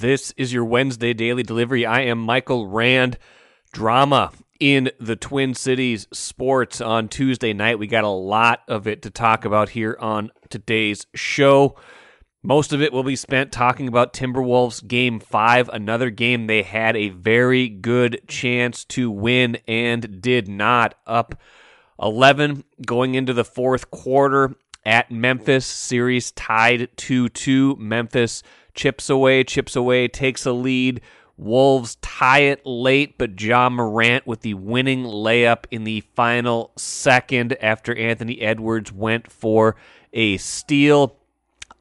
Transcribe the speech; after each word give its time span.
This 0.00 0.32
is 0.38 0.50
your 0.50 0.64
Wednesday 0.64 1.12
daily 1.12 1.42
delivery. 1.42 1.84
I 1.84 2.00
am 2.00 2.18
Michael 2.20 2.66
Rand. 2.66 3.18
Drama 3.70 4.32
in 4.58 4.90
the 4.98 5.14
Twin 5.14 5.52
Cities 5.52 6.06
sports 6.10 6.80
on 6.80 7.06
Tuesday 7.06 7.52
night. 7.52 7.78
We 7.78 7.86
got 7.86 8.04
a 8.04 8.08
lot 8.08 8.60
of 8.66 8.86
it 8.86 9.02
to 9.02 9.10
talk 9.10 9.44
about 9.44 9.68
here 9.68 9.98
on 10.00 10.30
today's 10.48 11.06
show. 11.14 11.76
Most 12.42 12.72
of 12.72 12.80
it 12.80 12.94
will 12.94 13.02
be 13.02 13.14
spent 13.14 13.52
talking 13.52 13.88
about 13.88 14.14
Timberwolves 14.14 14.88
game 14.88 15.20
five, 15.20 15.68
another 15.68 16.08
game 16.08 16.46
they 16.46 16.62
had 16.62 16.96
a 16.96 17.10
very 17.10 17.68
good 17.68 18.22
chance 18.26 18.86
to 18.86 19.10
win 19.10 19.58
and 19.68 20.22
did 20.22 20.48
not. 20.48 20.94
Up 21.06 21.38
11 22.00 22.64
going 22.86 23.16
into 23.16 23.34
the 23.34 23.44
fourth 23.44 23.90
quarter 23.90 24.56
at 24.82 25.10
Memphis, 25.10 25.66
series 25.66 26.30
tied 26.32 26.88
2 26.96 27.28
2. 27.28 27.76
Memphis 27.78 28.42
chips 28.74 29.10
away, 29.10 29.44
chips 29.44 29.76
away, 29.76 30.08
takes 30.08 30.46
a 30.46 30.52
lead. 30.52 31.00
Wolves 31.36 31.94
tie 32.02 32.40
it 32.40 32.66
late, 32.66 33.16
but 33.16 33.40
Ja 33.40 33.70
Morant 33.70 34.26
with 34.26 34.42
the 34.42 34.52
winning 34.52 35.04
layup 35.04 35.64
in 35.70 35.84
the 35.84 36.02
final 36.14 36.70
second 36.76 37.56
after 37.62 37.96
Anthony 37.96 38.42
Edwards 38.42 38.92
went 38.92 39.32
for 39.32 39.74
a 40.12 40.36
steal. 40.36 41.16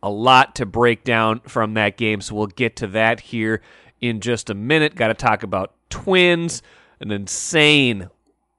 A 0.01 0.09
lot 0.09 0.55
to 0.55 0.65
break 0.65 1.03
down 1.03 1.41
from 1.41 1.73
that 1.73 1.97
game, 1.97 2.21
so 2.21 2.35
we'll 2.35 2.47
get 2.47 2.77
to 2.77 2.87
that 2.87 3.19
here 3.19 3.61
in 3.99 4.21
just 4.21 4.49
a 4.49 4.53
minute. 4.53 4.95
Got 4.95 5.09
to 5.09 5.13
talk 5.13 5.43
about 5.43 5.73
Twins, 5.89 6.61
an 7.01 7.11
insane 7.11 8.09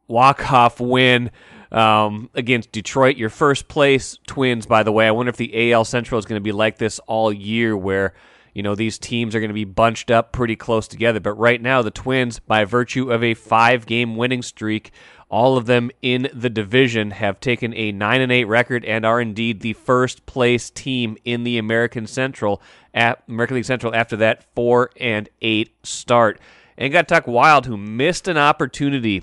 walk-off 0.07 0.80
win 0.80 1.30
um, 1.73 2.29
against 2.35 2.73
Detroit. 2.73 3.16
Your 3.16 3.30
first 3.30 3.69
place 3.69 4.19
Twins, 4.26 4.66
by 4.66 4.82
the 4.82 4.93
way. 4.93 5.07
I 5.07 5.13
wonder 5.13 5.30
if 5.30 5.37
the 5.37 5.73
AL 5.73 5.85
Central 5.87 6.19
is 6.19 6.26
going 6.26 6.38
to 6.38 6.45
be 6.45 6.52
like 6.52 6.79
this 6.79 6.99
all 7.07 7.32
year, 7.32 7.76
where 7.76 8.13
you 8.54 8.62
know 8.62 8.74
these 8.74 8.98
teams 8.98 9.34
are 9.34 9.40
going 9.40 9.51
to 9.51 9.54
be 9.54 9.65
bunched 9.65 10.10
up 10.10 10.32
pretty 10.32 10.56
close 10.56 10.88
together. 10.88 11.20
But 11.20 11.34
right 11.34 11.60
now, 11.60 11.82
the 11.82 11.90
Twins, 11.90 12.38
by 12.38 12.65
virtue 12.65 13.12
of 13.12 13.23
a 13.23 13.34
five-game 13.34 14.16
winning 14.16 14.42
streak, 14.42 14.90
all 15.30 15.57
of 15.57 15.66
them 15.66 15.90
in 16.02 16.29
the 16.34 16.51
division 16.51 17.12
have 17.12 17.38
taken 17.38 17.73
a 17.74 17.92
9 17.92 18.20
and 18.20 18.32
8 18.32 18.45
record 18.45 18.84
and 18.84 19.07
are 19.07 19.20
indeed 19.20 19.60
the 19.60 19.74
first 19.74 20.26
place 20.26 20.70
team 20.70 21.16
in 21.24 21.45
the 21.45 21.57
American 21.57 22.07
Central 22.07 22.60
at 22.92 23.23
American 23.29 23.54
League 23.57 23.65
Central 23.65 23.95
after 23.95 24.16
that 24.16 24.45
4 24.54 24.90
and 24.98 25.29
8 25.40 25.73
start. 25.85 26.40
And 26.76 26.92
got 26.92 27.07
talk 27.07 27.26
Wild 27.26 27.66
who 27.66 27.76
missed 27.76 28.26
an 28.26 28.37
opportunity 28.37 29.23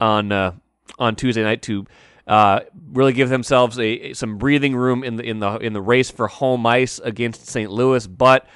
on 0.00 0.30
uh, 0.32 0.52
on 0.98 1.16
Tuesday 1.16 1.42
night 1.42 1.62
to 1.62 1.86
uh, 2.26 2.60
really 2.92 3.12
give 3.12 3.28
themselves 3.28 3.78
a, 3.78 4.12
some 4.12 4.38
breathing 4.38 4.74
room 4.74 5.04
in 5.04 5.16
the 5.16 5.22
in 5.22 5.38
the 5.38 5.56
in 5.58 5.72
the 5.72 5.80
race 5.80 6.10
for 6.10 6.28
home 6.28 6.66
ice 6.66 6.98
against 6.98 7.46
St. 7.46 7.70
Louis, 7.70 8.06
but 8.06 8.46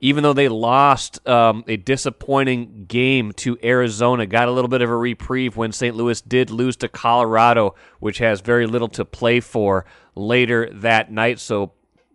even 0.00 0.22
though 0.22 0.32
they 0.32 0.48
lost 0.48 1.26
um, 1.26 1.64
a 1.66 1.76
disappointing 1.76 2.84
game 2.86 3.32
to 3.32 3.58
Arizona, 3.64 4.26
got 4.26 4.48
a 4.48 4.52
little 4.52 4.68
bit 4.68 4.82
of 4.82 4.90
a 4.90 4.96
reprieve 4.96 5.56
when 5.56 5.72
St. 5.72 5.96
Louis 5.96 6.20
did 6.20 6.50
lose 6.50 6.76
to 6.76 6.88
Colorado, 6.88 7.74
which 7.98 8.18
has 8.18 8.40
very 8.40 8.66
little 8.66 8.88
to 8.88 9.04
play 9.04 9.40
for 9.40 9.86
later 10.14 10.68
that 10.72 11.10
night. 11.10 11.38
So 11.38 11.72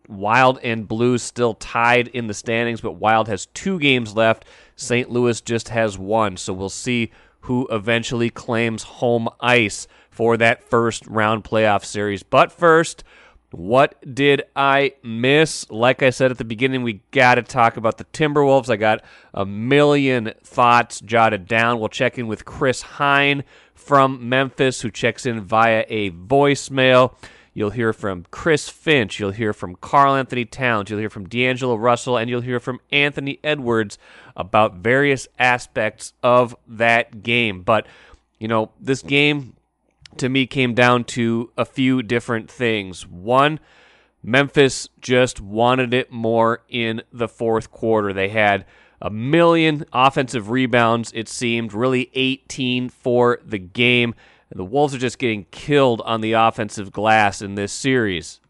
Wild 0.07 0.59
and 0.61 0.87
Blues 0.87 1.23
still 1.23 1.55
tied 1.55 2.07
in 2.09 2.27
the 2.27 2.33
standings, 2.33 2.81
but 2.81 2.93
Wild 2.93 3.27
has 3.27 3.47
two 3.47 3.79
games 3.79 4.15
left. 4.15 4.45
St. 4.75 5.09
Louis 5.09 5.41
just 5.41 5.69
has 5.69 5.97
one. 5.97 6.37
So 6.37 6.53
we'll 6.53 6.69
see 6.69 7.11
who 7.41 7.67
eventually 7.71 8.29
claims 8.29 8.83
home 8.83 9.27
ice 9.39 9.87
for 10.11 10.37
that 10.37 10.63
first 10.63 11.07
round 11.07 11.43
playoff 11.43 11.83
series. 11.83 12.21
But 12.21 12.51
first, 12.51 13.03
what 13.51 13.95
did 14.15 14.43
I 14.55 14.93
miss? 15.03 15.69
Like 15.69 16.01
I 16.01 16.09
said 16.09 16.31
at 16.31 16.37
the 16.37 16.45
beginning, 16.45 16.83
we 16.83 17.01
got 17.11 17.35
to 17.35 17.43
talk 17.43 17.77
about 17.77 17.97
the 17.97 18.05
Timberwolves. 18.05 18.69
I 18.69 18.77
got 18.77 19.03
a 19.33 19.45
million 19.45 20.33
thoughts 20.43 21.01
jotted 21.01 21.47
down. 21.47 21.79
We'll 21.79 21.89
check 21.89 22.17
in 22.17 22.27
with 22.27 22.45
Chris 22.45 22.81
Hine 22.81 23.43
from 23.73 24.29
Memphis, 24.29 24.81
who 24.81 24.89
checks 24.89 25.25
in 25.25 25.41
via 25.41 25.85
a 25.89 26.11
voicemail. 26.11 27.15
You'll 27.53 27.71
hear 27.71 27.91
from 27.91 28.25
Chris 28.31 28.69
Finch. 28.69 29.19
You'll 29.19 29.31
hear 29.31 29.51
from 29.51 29.75
Karl-Anthony 29.75 30.45
Towns. 30.45 30.89
You'll 30.89 30.99
hear 30.99 31.09
from 31.09 31.27
D'Angelo 31.27 31.75
Russell. 31.75 32.15
And 32.15 32.29
you'll 32.29 32.39
hear 32.39 32.61
from 32.61 32.79
Anthony 32.91 33.39
Edwards 33.43 33.97
about 34.37 34.75
various 34.75 35.27
aspects 35.37 36.13
of 36.23 36.55
that 36.65 37.23
game. 37.23 37.63
But, 37.63 37.85
you 38.39 38.47
know, 38.47 38.71
this 38.79 39.01
game 39.01 39.57
to 40.17 40.29
me 40.29 40.45
came 40.45 40.73
down 40.73 41.03
to 41.05 41.51
a 41.57 41.65
few 41.65 42.03
different 42.03 42.49
things. 42.49 43.07
One, 43.07 43.59
Memphis 44.23 44.89
just 44.99 45.41
wanted 45.41 45.93
it 45.93 46.11
more 46.11 46.63
in 46.69 47.01
the 47.11 47.27
fourth 47.27 47.71
quarter. 47.71 48.13
They 48.13 48.29
had 48.29 48.65
a 49.01 49.09
million 49.09 49.85
offensive 49.91 50.49
rebounds, 50.49 51.11
it 51.15 51.27
seemed, 51.27 51.73
really 51.73 52.11
18 52.13 52.89
for 52.89 53.39
the 53.43 53.57
game. 53.57 54.13
The 54.51 54.65
Wolves 54.65 54.93
are 54.93 54.99
just 54.99 55.17
getting 55.17 55.45
killed 55.45 56.01
on 56.05 56.21
the 56.21 56.33
offensive 56.33 56.91
glass 56.91 57.41
in 57.41 57.55
this 57.55 57.71
series. 57.71 58.41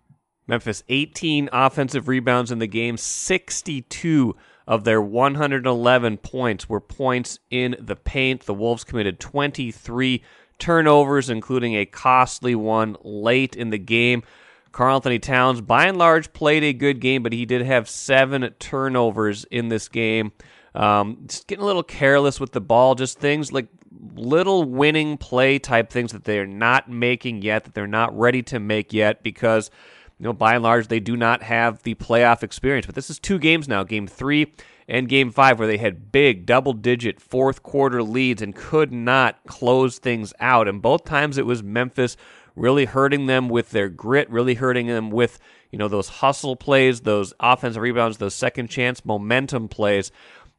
Memphis 0.48 0.84
18 0.90 1.48
offensive 1.54 2.08
rebounds 2.08 2.52
in 2.52 2.60
the 2.60 2.68
game, 2.68 2.98
62 2.98 4.36
of 4.68 4.84
their 4.84 5.02
111 5.02 6.18
points 6.18 6.68
were 6.68 6.82
points 6.82 7.40
in 7.50 7.76
the 7.80 7.96
paint. 7.96 8.46
The 8.46 8.54
Wolves 8.54 8.84
committed 8.84 9.20
23 9.20 10.24
turnovers, 10.62 11.30
including 11.30 11.76
a 11.76 11.86
costly 11.86 12.56
one 12.56 12.96
late 13.04 13.58
in 13.58 13.72
the 13.72 13.78
game. 13.78 14.24
Karl-Anthony 14.72 15.20
Towns, 15.20 15.60
by 15.60 15.88
and 15.88 15.98
large, 15.98 16.32
played 16.32 16.64
a 16.64 16.72
good 16.72 17.02
game, 17.02 17.24
but 17.24 17.34
he 17.34 17.46
did 17.46 17.62
have 17.62 17.90
seven 17.90 18.50
turnovers 18.58 19.44
in 19.52 19.68
this 19.68 19.90
game. 19.90 20.32
Um, 20.74 21.24
just 21.28 21.48
getting 21.48 21.64
a 21.64 21.66
little 21.66 21.84
careless 21.84 22.40
with 22.40 22.54
the 22.54 22.62
ball, 22.62 22.96
just 22.96 23.20
things 23.20 23.52
like 23.52 23.68
little 24.16 24.64
winning 24.64 25.18
play 25.18 25.60
type 25.60 25.90
things 25.90 26.14
that 26.14 26.24
they're 26.24 26.48
not 26.48 26.90
making 26.90 27.42
yet, 27.42 27.66
that 27.66 27.74
they're 27.74 27.88
not 27.88 28.18
ready 28.18 28.42
to 28.44 28.60
make 28.60 28.94
yet, 28.94 29.24
because 29.24 29.70
you 30.18 30.24
know 30.24 30.32
by 30.32 30.54
and 30.54 30.64
large 30.64 30.88
they 30.88 31.02
do 31.02 31.18
not 31.18 31.44
have 31.44 31.84
the 31.84 31.96
playoff 31.96 32.42
experience. 32.42 32.86
But 32.86 32.96
this 32.96 33.10
is 33.10 33.20
two 33.20 33.40
games 33.40 33.68
now, 33.68 33.84
game 33.84 34.08
three 34.08 34.54
and 34.92 35.08
game 35.08 35.32
five, 35.32 35.58
where 35.58 35.70
they 35.70 35.78
had 35.78 36.12
big 36.12 36.46
double 36.46 36.74
digit 36.74 37.22
fourth 37.22 37.64
quarter 37.64 38.04
leads 38.04 38.42
and 38.42 38.54
could 38.54 38.92
not 38.92 39.40
close 39.48 39.98
things 39.98 40.34
out. 40.42 40.68
And 40.68 40.82
both 40.82 41.06
times 41.06 41.38
it 41.38 41.46
was 41.46 41.64
Memphis 41.64 42.18
really 42.58 42.84
hurting 42.84 43.26
them 43.26 43.48
with 43.48 43.70
their 43.70 43.88
grit, 43.88 44.30
really 44.30 44.56
hurting 44.56 44.88
them 44.88 45.10
with, 45.10 45.40
you 45.72 45.80
know, 45.80 45.88
those 45.88 46.10
hustle 46.10 46.58
plays, 46.58 47.02
those 47.02 47.34
offensive 47.40 47.82
rebounds, 47.82 48.18
those 48.18 48.36
second 48.36 48.70
chance 48.70 49.06
momentum 49.06 49.70
plays. 49.70 50.12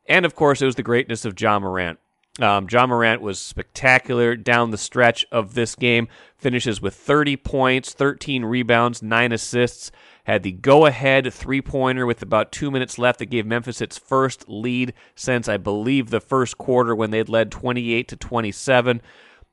And 0.09 0.25
of 0.25 0.35
course, 0.35 0.63
it 0.63 0.67
was 0.67 0.77
the 0.77 0.83
greatness 0.83 1.27
of 1.27 1.39
Ja 1.39 1.59
Morant. 1.59 1.99
Um, 2.41 2.67
Ja 2.71 2.87
Morant 2.87 3.21
was 3.21 3.39
spectacular 3.39 4.35
down 4.35 4.71
the 4.71 4.79
stretch 4.79 5.27
of 5.31 5.53
this 5.53 5.75
game. 5.75 6.09
Finishes 6.39 6.81
with 6.81 6.95
30 6.95 7.37
points, 7.37 7.93
13 7.93 8.47
rebounds, 8.47 9.03
9 9.03 9.33
assists 9.33 9.93
had 10.25 10.43
the 10.43 10.53
go 10.53 10.87
ahead 10.87 11.33
three 11.33 11.61
pointer 11.61 12.07
with 12.07 12.23
about 12.23 12.53
two 12.53 12.71
minutes 12.71 12.99
left 12.99 13.19
that 13.19 13.27
gave 13.27 13.45
Memphis 13.45 13.81
its 13.81 13.99
first 13.99 14.49
lead 14.49 14.95
since, 15.15 15.49
I 15.49 15.57
believe, 15.57 16.11
the 16.11 16.21
first 16.21 16.59
quarter 16.59 16.95
when 16.95 17.11
they 17.11 17.19
had 17.19 17.29
led 17.29 17.51
28 17.51 18.09
to 18.09 18.17
27. 18.17 19.03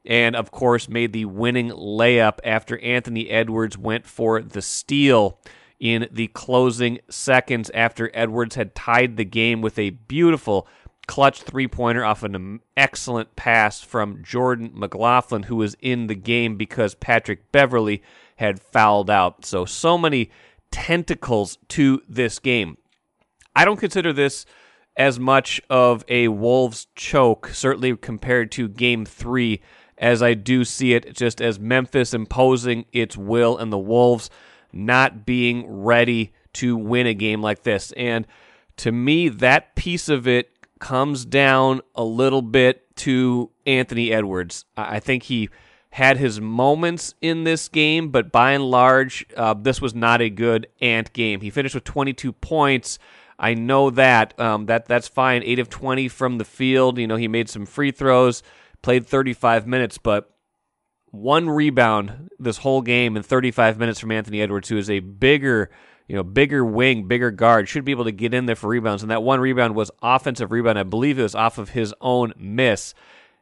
And 0.06 0.35
of 0.35 0.52
course, 0.52 0.88
made 0.88 1.12
the 1.12 1.25
winning 1.25 1.69
layup 1.69 2.40
after 2.44 2.79
Anthony 2.79 3.29
Edwards 3.29 3.78
went 3.78 4.06
for 4.06 4.41
the 4.41 4.62
steal 4.62 5.40
in 5.79 6.08
the 6.12 6.28
closing 6.28 7.00
seconds 7.09 7.72
after 7.74 8.12
Edwards 8.13 8.56
had 8.56 8.75
tied 8.75 9.18
the 9.18 9.25
game 9.25 9.62
with 9.62 9.79
a 9.79 9.91
beautiful 9.91 10.68
clutch 11.08 11.41
three 11.41 11.68
pointer 11.68 12.06
off 12.06 12.22
an 12.22 12.59
excellent 12.78 13.35
pass 13.35 13.82
from 13.82 14.23
Jordan 14.23 14.72
McLaughlin, 14.73 15.44
who 15.44 15.55
was 15.55 15.76
in 15.82 16.05
the 16.08 16.16
game 16.16 16.55
because 16.55 16.94
Patrick 16.94 17.52
Beverley 17.52 18.03
had 18.35 18.61
fouled 18.61 19.09
out. 19.09 19.44
So, 19.44 19.66
so 19.66 19.97
many 19.97 20.29
tentacles 20.72 21.58
to 21.70 22.02
this 22.08 22.40
game. 22.40 22.78
I 23.56 23.66
don't 23.66 23.80
consider 23.80 24.14
this 24.14 24.46
as 24.96 25.20
much 25.20 25.62
of 25.70 26.04
a 26.08 26.28
Wolves 26.28 26.88
choke, 26.96 27.50
certainly 27.54 27.96
compared 27.96 28.52
to 28.54 28.68
game 28.68 29.06
three, 29.06 29.62
as 29.98 30.22
I 30.22 30.34
do 30.34 30.64
see 30.66 30.94
it 30.94 31.16
just 31.16 31.42
as 31.42 31.60
Memphis 31.60 32.14
imposing 32.14 32.86
its 32.92 33.18
will 33.18 33.58
and 33.58 33.72
the 33.72 33.78
Wolves 33.78 34.30
not 34.72 35.26
being 35.26 35.66
ready 35.68 36.34
to 36.54 36.76
win 36.78 37.08
a 37.08 37.14
game 37.14 37.42
like 37.42 37.64
this. 37.64 37.92
And 37.94 38.28
to 38.78 38.92
me, 38.92 39.30
that 39.30 39.76
piece 39.76 40.10
of 40.10 40.28
it 40.28 40.52
comes 40.80 41.26
down 41.26 41.82
a 41.96 42.04
little 42.04 42.42
bit 42.42 42.96
to 42.98 43.52
Anthony 43.66 44.12
Edwards. 44.12 44.66
I 44.76 45.00
think 45.00 45.24
he 45.24 45.50
had 45.91 46.18
his 46.18 46.40
moments 46.40 47.16
in 47.22 47.44
this 47.44 47.68
game, 47.68 48.09
but 48.09 48.32
by 48.32 48.52
and 48.52 48.64
large, 48.70 49.26
uh, 49.36 49.53
this 49.53 49.82
was 49.82 49.96
not 49.96 50.22
a 50.22 50.30
good 50.30 50.68
Ant 50.82 51.12
game. 51.14 51.41
He 51.41 51.50
finished 51.50 51.76
with 51.76 51.84
22 51.84 52.32
points. 52.34 53.00
I 53.40 53.53
know 53.53 53.90
that 53.91 54.40
um, 54.40 54.66
that 54.68 54.86
that's 54.86 55.08
fine. 55.08 55.41
Eight 55.44 55.59
of 55.59 55.70
20 55.70 56.08
from 56.09 56.38
the 56.38 56.46
field. 56.46 56.97
You 56.97 57.08
know, 57.08 57.16
he 57.16 57.28
made 57.28 57.50
some 57.50 57.66
free 57.66 57.91
throws, 57.91 58.44
played 58.82 59.08
35 59.08 59.66
minutes, 59.66 59.97
but 59.97 60.36
one 61.12 61.50
rebound 61.50 62.30
this 62.38 62.58
whole 62.58 62.82
game 62.82 63.18
in 63.18 63.24
35 63.24 63.80
minutes 63.80 64.00
from 64.00 64.12
Anthony 64.12 64.42
Edwards, 64.42 64.70
who 64.70 64.78
is 64.78 64.90
a 64.90 65.00
bigger 65.00 65.72
you 66.09 66.16
know, 66.16 66.24
bigger 66.24 66.66
wing, 66.66 67.08
bigger 67.08 67.30
guard, 67.30 67.70
should 67.70 67.85
be 67.85 67.92
able 67.92 68.06
to 68.06 68.12
get 68.12 68.34
in 68.34 68.47
there 68.47 68.56
for 68.56 68.68
rebounds. 68.68 69.03
And 69.03 69.12
that 69.12 69.22
one 69.22 69.40
rebound 69.40 69.76
was 69.76 69.92
offensive 70.02 70.52
rebound. 70.52 70.80
I 70.80 70.84
believe 70.84 71.20
it 71.20 71.24
was 71.24 71.35
off 71.35 71.59
of 71.59 71.70
his 71.70 71.94
own 72.02 72.34
miss. 72.35 72.96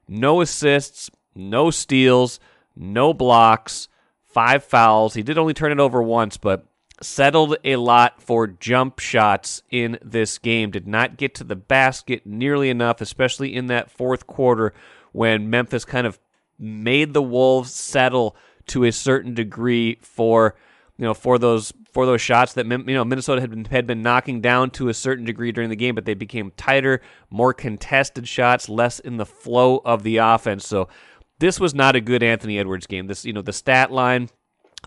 No 0.06 0.42
assists, 0.42 1.10
no 1.38 1.72
steals, 1.72 2.40
no 2.76 3.14
blocks, 3.14 3.88
five 4.26 4.64
fouls. 4.64 5.14
He 5.14 5.24
did 5.24 5.38
only 5.38 5.54
turn 5.54 5.72
it 5.72 5.80
over 5.80 6.02
once, 6.02 6.38
but 6.38 6.66
settled 7.02 7.56
a 7.64 7.76
lot 7.76 8.22
for 8.22 8.48
jump 8.48 9.00
shots 9.00 9.62
in 9.70 9.98
this 10.02 10.38
game. 10.38 10.72
Did 10.72 10.88
not 10.88 11.18
get 11.18 11.36
to 11.36 11.44
the 11.44 11.56
basket 11.56 12.26
nearly 12.26 12.70
enough, 12.70 13.02
especially 13.02 13.56
in 13.56 13.68
that 13.68 13.92
fourth 13.92 14.28
quarter 14.28 14.74
when 15.12 15.50
Memphis 15.50 15.86
kind 15.86 16.08
of 16.08 16.20
made 16.60 17.14
the 17.14 17.22
Wolves 17.22 17.74
settle 17.74 18.36
to 18.68 18.84
a 18.84 18.92
certain 18.92 19.34
degree 19.34 19.98
for 20.02 20.56
you 20.98 21.06
know 21.06 21.14
for 21.14 21.38
those 21.38 21.72
for 21.92 22.06
those 22.06 22.22
shots 22.22 22.54
that 22.54 22.66
you 22.66 22.78
know 22.78 23.06
Minnesota 23.06 23.42
had 23.42 23.50
been 23.50 23.66
had 23.66 23.88
been 23.88 24.02
knocking 24.02 24.42
down 24.42 24.72
to 24.72 24.90
a 24.90 24.94
certain 24.94 25.26
degree 25.26 25.52
during 25.52 25.70
the 25.70 25.76
game, 25.76 25.96
but 25.96 26.06
they 26.06 26.14
became 26.14 26.52
tighter, 26.58 27.02
more 27.30 27.54
contested 27.54 28.28
shots, 28.28 28.70
less 28.70 29.00
in 29.00 29.18
the 29.18 29.26
flow 29.26 29.82
of 29.86 30.04
the 30.04 30.18
offense. 30.18 30.68
So 30.68 30.90
this 31.40 31.60
was 31.60 31.74
not 31.74 31.96
a 31.96 32.02
good 32.02 32.24
Anthony 32.24 32.60
Edwards 32.60 32.88
game. 32.88 33.08
This 33.08 33.26
you 33.26 33.34
know 33.34 33.42
the 33.42 33.54
stat 33.54 33.92
line, 33.92 34.30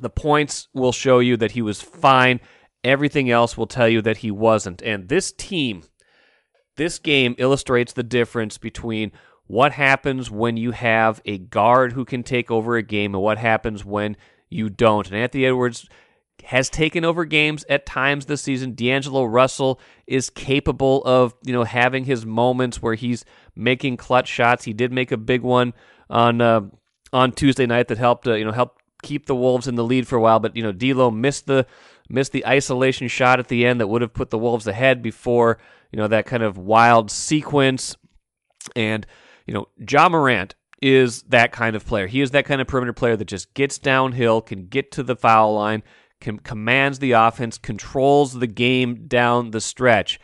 the 0.01 0.11
points 0.11 0.69
will 0.75 0.93
show 0.93 1.19
you 1.19 1.37
that 1.37 1.53
he 1.53 1.63
was 1.63 1.81
fine. 1.81 2.41
Everything 2.83 3.31
else 3.31 3.57
will 3.57 3.67
tell 3.67 3.89
you 3.89 4.01
that 4.03 4.19
he 4.19 4.31
wasn't. 4.31 4.83
And 4.83 5.09
this 5.09 5.33
team, 5.33 5.83
this 6.77 6.99
game 6.99 7.35
illustrates 7.39 7.93
the 7.93 8.03
difference 8.03 8.57
between 8.57 9.13
what 9.47 9.73
happens 9.73 10.31
when 10.31 10.57
you 10.57 10.71
have 10.71 11.21
a 11.25 11.37
guard 11.37 11.93
who 11.93 12.05
can 12.05 12.23
take 12.23 12.51
over 12.51 12.77
a 12.77 12.83
game 12.83 13.15
and 13.15 13.23
what 13.23 13.37
happens 13.37 13.85
when 13.85 14.17
you 14.49 14.71
don't. 14.71 15.09
And 15.09 15.17
Anthony 15.17 15.45
Edwards 15.45 15.89
has 16.45 16.71
taken 16.71 17.05
over 17.05 17.25
games 17.25 17.65
at 17.69 17.85
times 17.85 18.27
this 18.27 18.43
season. 18.43 18.75
D'Angelo 18.75 19.25
Russell 19.25 19.81
is 20.07 20.31
capable 20.31 21.03
of, 21.05 21.35
you 21.45 21.53
know, 21.53 21.65
having 21.65 22.05
his 22.05 22.25
moments 22.25 22.81
where 22.81 22.95
he's 22.95 23.25
making 23.55 23.97
clutch 23.97 24.29
shots. 24.29 24.65
He 24.65 24.73
did 24.73 24.93
make 24.93 25.13
a 25.13 25.17
big 25.17 25.43
one 25.43 25.75
on 26.11 26.41
uh, 26.41 26.63
on 27.13 27.33
Tuesday 27.33 27.67
night 27.67 27.89
that 27.89 27.99
helped, 27.99 28.27
uh, 28.27 28.35
you 28.35 28.45
know, 28.45 28.53
help 28.53 28.79
keep 29.03 29.27
the 29.27 29.35
Wolves 29.35 29.67
in 29.67 29.77
the 29.77 29.85
lead 29.85 30.07
for 30.07 30.17
a 30.17 30.21
while. 30.21 30.41
But 30.41 30.57
you 30.57 30.63
know, 30.63 30.73
D'Lo 30.73 31.11
missed 31.11 31.47
the 31.47 31.67
missed 32.09 32.33
the 32.33 32.47
isolation 32.47 33.09
shot 33.09 33.39
at 33.39 33.49
the 33.49 33.65
end 33.65 33.81
that 33.81 33.87
would 33.87 34.03
have 34.03 34.13
put 34.13 34.31
the 34.31 34.39
Wolves 34.39 34.67
ahead 34.67 35.03
before 35.03 35.59
you 35.93 35.97
know 35.97 36.09
that 36.09 36.27
kind 36.27 36.43
of 36.43 36.59
wild 36.59 37.11
sequence. 37.11 37.97
And 38.77 39.07
you 39.47 39.55
know, 39.55 39.69
Ja 39.89 40.09
Morant 40.09 40.55
is 40.83 41.23
that 41.25 41.53
kind 41.53 41.77
of 41.77 41.87
player. 41.87 42.07
He 42.07 42.21
is 42.21 42.31
that 42.33 42.45
kind 42.45 42.61
of 42.61 42.67
perimeter 42.67 42.93
player 42.93 43.17
that 43.17 43.27
just 43.27 43.53
gets 43.55 43.79
downhill, 43.79 44.41
can 44.41 44.67
get 44.67 44.91
to 44.93 45.03
the 45.03 45.17
foul 45.17 45.55
line, 45.55 45.83
com- 46.21 46.39
commands 46.39 46.99
the 46.99 47.13
offense, 47.13 47.59
controls 47.59 48.35
the 48.35 48.47
game 48.47 49.07
down 49.07 49.51
the 49.51 49.61
stretch. 49.61 50.19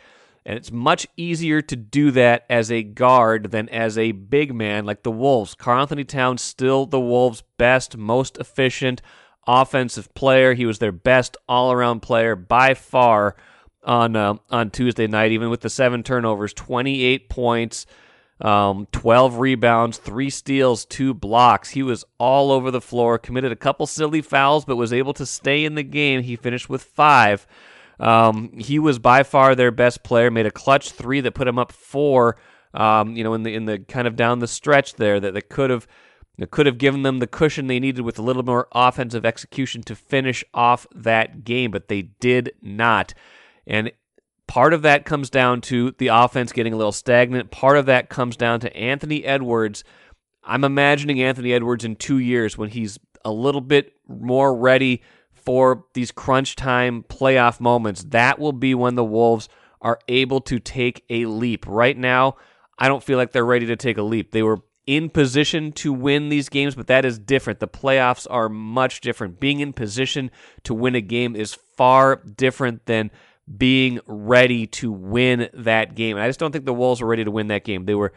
And 0.47 0.55
it's 0.55 0.71
much 0.71 1.05
easier 1.17 1.61
to 1.61 1.75
do 1.75 2.09
that 2.11 2.45
as 2.49 2.71
a 2.71 2.81
guard 2.81 3.51
than 3.51 3.67
as 3.67 3.97
a 3.97 4.13
big 4.13 4.55
man 4.55 4.85
like 4.85 5.03
the 5.03 5.11
Wolves. 5.11 5.53
Karl-Anthony 5.53 6.05
Towns 6.05 6.41
still 6.41 6.85
the 6.85 7.01
Wolves' 7.01 7.43
best, 7.57 7.97
most 7.97 8.37
efficient 8.37 9.01
offensive 9.45 10.13
player. 10.13 10.53
He 10.53 10.65
was 10.65 10.79
their 10.79 10.93
best 10.93 11.35
all-around 11.49 11.99
player 11.99 12.37
by 12.37 12.75
far 12.75 13.35
on 13.83 14.15
uh, 14.15 14.35
on 14.49 14.69
Tuesday 14.69 15.05
night, 15.05 15.33
even 15.33 15.49
with 15.49 15.59
the 15.59 15.69
seven 15.69 16.01
turnovers, 16.01 16.53
28 16.53 17.27
points, 17.27 17.85
um, 18.39 18.87
12 18.93 19.39
rebounds, 19.39 19.97
three 19.97 20.29
steals, 20.29 20.85
two 20.85 21.13
blocks. 21.13 21.71
He 21.71 21.83
was 21.83 22.05
all 22.19 22.53
over 22.53 22.71
the 22.71 22.79
floor, 22.79 23.17
committed 23.17 23.51
a 23.51 23.57
couple 23.57 23.85
silly 23.85 24.21
fouls, 24.21 24.63
but 24.63 24.77
was 24.77 24.93
able 24.93 25.13
to 25.15 25.25
stay 25.25 25.65
in 25.65 25.75
the 25.75 25.83
game. 25.83 26.21
He 26.21 26.37
finished 26.37 26.69
with 26.69 26.83
five. 26.83 27.45
Um, 27.99 28.51
he 28.57 28.79
was 28.79 28.99
by 28.99 29.23
far 29.23 29.55
their 29.55 29.71
best 29.71 30.03
player. 30.03 30.29
Made 30.29 30.45
a 30.45 30.51
clutch 30.51 30.91
three 30.91 31.21
that 31.21 31.33
put 31.33 31.47
him 31.47 31.59
up 31.59 31.71
four. 31.71 32.37
Um, 32.73 33.15
you 33.15 33.23
know, 33.23 33.33
in 33.33 33.43
the 33.43 33.53
in 33.53 33.65
the 33.65 33.79
kind 33.79 34.07
of 34.07 34.15
down 34.15 34.39
the 34.39 34.47
stretch 34.47 34.95
there 34.95 35.19
that, 35.19 35.33
that 35.33 35.49
could 35.49 35.69
have 35.69 35.87
that 36.37 36.51
could 36.51 36.67
have 36.67 36.77
given 36.77 37.01
them 37.01 37.19
the 37.19 37.27
cushion 37.27 37.67
they 37.67 37.79
needed 37.79 38.01
with 38.01 38.19
a 38.19 38.21
little 38.21 38.43
more 38.43 38.67
offensive 38.71 39.25
execution 39.25 39.81
to 39.83 39.95
finish 39.95 40.43
off 40.53 40.85
that 40.93 41.43
game, 41.43 41.71
but 41.71 41.87
they 41.87 42.03
did 42.03 42.51
not. 42.61 43.13
And 43.65 43.91
Part 44.47 44.73
of 44.73 44.81
that 44.83 45.03
comes 45.03 45.29
down 45.29 45.59
to 45.61 45.91
the 45.97 46.07
offense 46.07 46.53
getting 46.53 46.71
a 46.71 46.77
little 46.77 46.93
stagnant. 46.93 47.51
Part 47.51 47.77
of 47.77 47.85
that 47.87 48.07
comes 48.07 48.37
down 48.37 48.61
to 48.61 48.75
Anthony 48.75 49.25
Edwards. 49.25 49.83
I'm 50.41 50.63
imagining 50.63 51.21
Anthony 51.21 51.51
Edwards 51.51 51.83
in 51.83 51.97
two 51.97 52.17
years 52.17 52.57
when 52.57 52.69
he's 52.69 52.97
a 53.25 53.31
little 53.31 53.59
bit 53.59 53.93
more 54.07 54.55
ready 54.55 55.01
for 55.47 55.85
these 55.93 56.11
crunch 56.11 56.57
time 56.57 57.05
playoff 57.07 57.61
moments. 57.61 58.03
That 58.09 58.37
will 58.37 58.51
be 58.51 58.75
when 58.75 58.95
the 58.95 59.05
Wolves 59.05 59.47
are 59.81 59.97
able 60.09 60.41
to 60.41 60.59
take 60.59 61.05
a 61.09 61.25
leap. 61.25 61.65
Right 61.65 61.97
now, 61.97 62.35
I 62.77 62.89
don't 62.89 63.01
feel 63.01 63.17
like 63.17 63.31
they're 63.31 63.45
ready 63.45 63.65
to 63.67 63.77
take 63.77 63.97
a 63.97 64.01
leap. 64.01 64.31
They 64.31 64.43
were 64.43 64.59
in 64.85 65.09
position 65.09 65.71
to 65.71 65.93
win 65.93 66.27
these 66.27 66.49
games, 66.49 66.75
but 66.75 66.87
that 66.87 67.05
is 67.05 67.17
different. 67.17 67.61
The 67.61 67.67
playoffs 67.69 68.27
are 68.29 68.49
much 68.49 68.99
different. 68.99 69.39
Being 69.39 69.61
in 69.61 69.71
position 69.71 70.31
to 70.63 70.73
win 70.73 70.95
a 70.95 71.01
game 71.01 71.33
is 71.33 71.53
far 71.53 72.17
different 72.17 72.85
than 72.85 73.09
being 73.57 74.01
ready 74.05 74.67
to 74.67 74.91
win 74.91 75.47
that 75.53 75.95
game. 75.95 76.17
And 76.17 76.25
I 76.25 76.27
just 76.27 76.41
don't 76.41 76.51
think 76.51 76.65
the 76.65 76.73
Wolves 76.73 76.99
were 76.99 77.07
ready 77.07 77.23
to 77.23 77.31
win 77.31 77.47
that 77.47 77.63
game. 77.63 77.85
They 77.85 77.95
were 77.95 78.11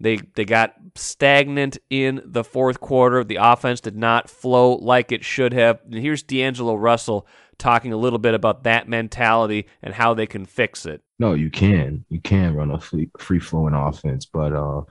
they 0.00 0.16
they 0.34 0.44
got 0.44 0.74
stagnant 0.94 1.78
in 1.90 2.22
the 2.24 2.42
fourth 2.42 2.80
quarter. 2.80 3.22
The 3.22 3.36
offense 3.36 3.80
did 3.80 3.96
not 3.96 4.30
flow 4.30 4.74
like 4.76 5.12
it 5.12 5.24
should 5.24 5.52
have. 5.52 5.80
And 5.84 5.94
here's 5.94 6.22
D'Angelo 6.22 6.74
Russell 6.74 7.26
talking 7.58 7.92
a 7.92 7.96
little 7.96 8.18
bit 8.18 8.34
about 8.34 8.64
that 8.64 8.88
mentality 8.88 9.66
and 9.82 9.94
how 9.94 10.14
they 10.14 10.26
can 10.26 10.46
fix 10.46 10.86
it. 10.86 11.02
No, 11.18 11.34
you 11.34 11.50
can. 11.50 12.04
You 12.08 12.20
can 12.20 12.54
run 12.54 12.70
a 12.70 12.80
free 12.80 13.38
flowing 13.38 13.74
offense, 13.74 14.24
but 14.24 14.52
uh, 14.52 14.82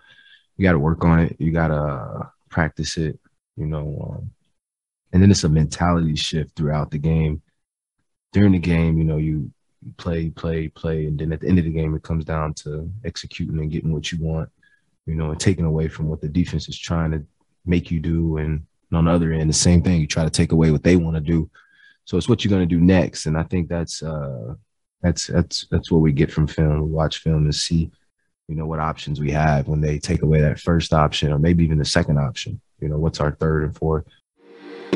you 0.55 0.63
got 0.63 0.73
to 0.73 0.79
work 0.79 1.03
on 1.03 1.19
it. 1.19 1.35
You 1.39 1.51
got 1.51 1.69
to 1.69 2.31
practice 2.49 2.97
it. 2.97 3.19
You 3.57 3.65
know, 3.65 4.15
um, 4.15 4.31
and 5.11 5.21
then 5.21 5.31
it's 5.31 5.43
a 5.43 5.49
mentality 5.49 6.15
shift 6.15 6.55
throughout 6.55 6.91
the 6.91 6.99
game. 6.99 7.41
During 8.31 8.51
the 8.51 8.59
game, 8.59 8.97
you 8.97 9.03
know, 9.03 9.17
you 9.17 9.51
play, 9.97 10.29
play, 10.29 10.67
play, 10.67 11.07
and 11.07 11.19
then 11.19 11.33
at 11.33 11.41
the 11.41 11.47
end 11.47 11.57
of 11.57 11.65
the 11.65 11.71
game, 11.71 11.95
it 11.95 12.03
comes 12.03 12.25
down 12.25 12.53
to 12.53 12.89
executing 13.03 13.59
and 13.59 13.71
getting 13.71 13.91
what 13.91 14.11
you 14.11 14.19
want, 14.21 14.49
you 15.09 15.15
know, 15.15 15.31
and 15.31 15.39
taking 15.39 15.65
away 15.65 15.87
from 15.87 16.07
what 16.07 16.21
the 16.21 16.29
defense 16.29 16.69
is 16.69 16.77
trying 16.77 17.11
to 17.11 17.25
make 17.65 17.89
you 17.89 17.99
do. 17.99 18.37
And 18.37 18.65
on 18.93 19.05
the 19.05 19.11
other 19.11 19.33
end, 19.33 19.49
the 19.49 19.53
same 19.53 19.81
thing, 19.81 19.99
you 19.99 20.07
try 20.07 20.23
to 20.23 20.29
take 20.29 20.51
away 20.51 20.71
what 20.71 20.83
they 20.83 20.95
want 20.95 21.15
to 21.15 21.21
do. 21.21 21.49
So 22.05 22.15
it's 22.17 22.29
what 22.29 22.43
you're 22.43 22.49
going 22.49 22.67
to 22.67 22.75
do 22.75 22.81
next, 22.81 23.25
and 23.27 23.37
I 23.37 23.43
think 23.43 23.69
that's 23.69 24.01
uh, 24.01 24.55
that's 25.01 25.27
that's 25.27 25.67
that's 25.69 25.91
what 25.91 26.01
we 26.01 26.11
get 26.11 26.31
from 26.31 26.47
film. 26.47 26.81
We 26.81 26.89
watch 26.89 27.19
film 27.19 27.43
and 27.43 27.53
see, 27.53 27.91
you 28.47 28.55
know, 28.55 28.65
what 28.65 28.79
options 28.79 29.19
we 29.19 29.29
have 29.31 29.67
when 29.67 29.79
they 29.79 29.99
take 29.99 30.23
away 30.23 30.41
that 30.41 30.59
first 30.59 30.91
option, 30.91 31.31
or 31.31 31.37
maybe 31.37 31.63
even 31.63 31.77
the 31.77 31.85
second 31.85 32.17
option. 32.17 32.59
You 32.79 32.89
know, 32.89 32.97
what's 32.97 33.19
our 33.19 33.33
third 33.35 33.63
and 33.63 33.75
fourth 33.75 34.05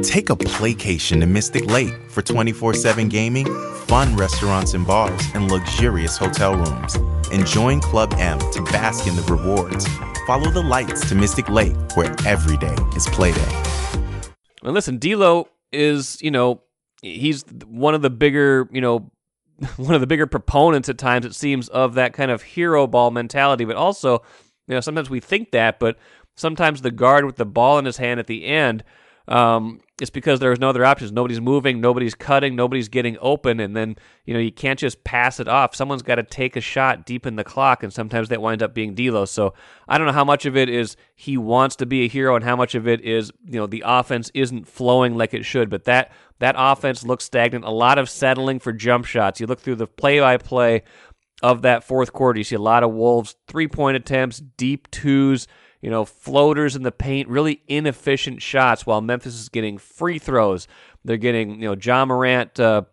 Take 0.02 0.32
a 0.32 0.36
playcation 0.36 1.20
to 1.20 1.28
Mystic 1.28 1.66
Lake 1.68 1.94
for 2.10 2.22
24 2.22 2.74
7 2.74 3.10
gaming, 3.10 3.46
fun 3.86 4.16
restaurants 4.16 4.74
and 4.74 4.86
bars, 4.86 5.22
and 5.36 5.52
luxurious 5.52 6.18
hotel 6.18 6.56
rooms. 6.56 6.96
And 7.32 7.46
join 7.46 7.80
Club 7.80 8.14
M 8.18 8.40
to 8.40 8.62
bask 8.64 9.08
in 9.08 9.16
the 9.16 9.22
rewards. 9.24 9.88
Follow 10.26 10.50
the 10.50 10.64
lights 10.64 11.08
to 11.10 11.16
Mystic 11.16 11.48
Lake, 11.48 11.76
where 11.96 12.14
every 12.26 12.58
day 12.58 12.76
is 12.96 13.06
playday. 13.08 13.40
Well, 14.64 14.74
listen, 14.74 14.98
D'Lo 14.98 15.48
is, 15.72 16.20
you 16.22 16.32
know, 16.32 16.64
he's 17.02 17.46
one 17.66 17.94
of 17.94 18.02
the 18.02 18.10
bigger, 18.10 18.68
you 18.72 18.82
know, 18.82 19.12
one 19.78 19.94
of 19.94 20.02
the 20.02 20.08
bigger 20.08 20.26
proponents 20.26 20.90
at 20.90 20.98
times, 20.98 21.26
it 21.26 21.36
seems, 21.36 21.70
of 21.70 21.94
that 21.94 22.14
kind 22.14 22.32
of 22.32 22.42
hero 22.42 22.88
ball 22.88 23.12
mentality. 23.12 23.64
But 23.64 23.76
also, 23.76 24.24
you 24.68 24.74
know, 24.74 24.82
sometimes 24.82 25.10
we 25.10 25.20
think 25.20 25.52
that, 25.52 25.80
but 25.80 25.98
sometimes 26.36 26.82
the 26.82 26.92
guard 26.92 27.26
with 27.26 27.36
the 27.36 27.46
ball 27.46 27.78
in 27.78 27.86
his 27.86 27.98
hand 27.98 28.20
at 28.20 28.28
the 28.28 28.46
end 28.46 28.84
um, 29.28 29.80
it's 30.02 30.10
because 30.10 30.40
there's 30.40 30.60
no 30.60 30.70
other 30.70 30.84
options. 30.84 31.12
Nobody's 31.12 31.40
moving, 31.40 31.80
nobody's 31.80 32.14
cutting, 32.14 32.56
nobody's 32.56 32.90
getting 32.90 33.18
open, 33.22 33.60
and 33.60 33.76
then 33.76 33.96
you 34.26 34.34
know 34.34 34.40
you 34.40 34.52
can't 34.52 34.78
just 34.78 35.04
pass 35.04 35.40
it 35.40 35.48
off. 35.48 35.76
Someone's 35.76 36.02
got 36.02 36.16
to 36.16 36.24
take 36.24 36.56
a 36.56 36.62
shot 36.62 37.06
deep 37.06 37.26
in 37.26 37.38
the 37.38 37.44
clock, 37.44 37.84
and 37.84 37.94
sometimes 37.94 38.30
that 38.30 38.42
winds 38.42 38.62
up 38.62 38.74
being 38.74 38.96
D'Lo. 38.96 39.26
So 39.26 39.54
I 39.88 39.98
don't 39.98 40.08
know 40.08 40.14
how 40.14 40.26
much 40.26 40.46
of 40.46 40.58
it 40.58 40.68
is 40.68 40.98
he 41.16 41.38
wants 41.38 41.78
to 41.78 41.86
be 41.86 42.04
a 42.04 42.10
hero, 42.10 42.36
and 42.36 42.44
how 42.44 42.56
much 42.56 42.76
of 42.76 42.88
it 42.88 43.02
is 43.02 43.32
you 43.46 43.60
know 43.60 43.68
the 43.68 43.84
offense 43.86 44.30
isn't 44.34 44.68
flowing 44.68 45.16
like 45.16 45.34
it 45.34 45.46
should. 45.46 45.70
But 45.70 45.86
that 45.86 46.12
that 46.40 46.56
offense 46.58 47.06
looks 47.06 47.24
stagnant. 47.24 47.64
A 47.64 47.72
lot 47.72 47.98
of 47.98 48.10
settling 48.10 48.60
for 48.60 48.74
jump 48.74 49.06
shots. 49.06 49.40
You 49.40 49.48
look 49.48 49.62
through 49.62 49.76
the 49.76 49.88
play-by-play 49.88 50.84
of 51.42 51.62
that 51.62 51.84
fourth 51.84 52.12
quarter, 52.12 52.40
you 52.40 52.44
see 52.44 52.56
a 52.56 52.60
lot 52.60 52.84
of 52.84 52.92
Wolves 52.92 53.36
three-point 53.48 53.96
attempts, 53.96 54.40
deep 54.58 54.90
twos 54.92 55.48
you 55.84 55.90
know, 55.90 56.06
floaters 56.06 56.78
in 56.78 56.84
the 56.84 56.94
paint, 56.94 57.28
really 57.28 57.62
inefficient 57.68 58.42
shots 58.42 58.86
while 58.86 59.02
Memphis 59.02 59.36
is 59.36 59.50
getting 59.50 59.78
free 59.78 60.18
throws. 60.18 60.66
They're 61.04 61.18
getting, 61.18 61.62
you 61.62 61.68
know, 61.68 61.76
Ja 61.76 62.06
Morant 62.06 62.58
uh, 62.58 62.84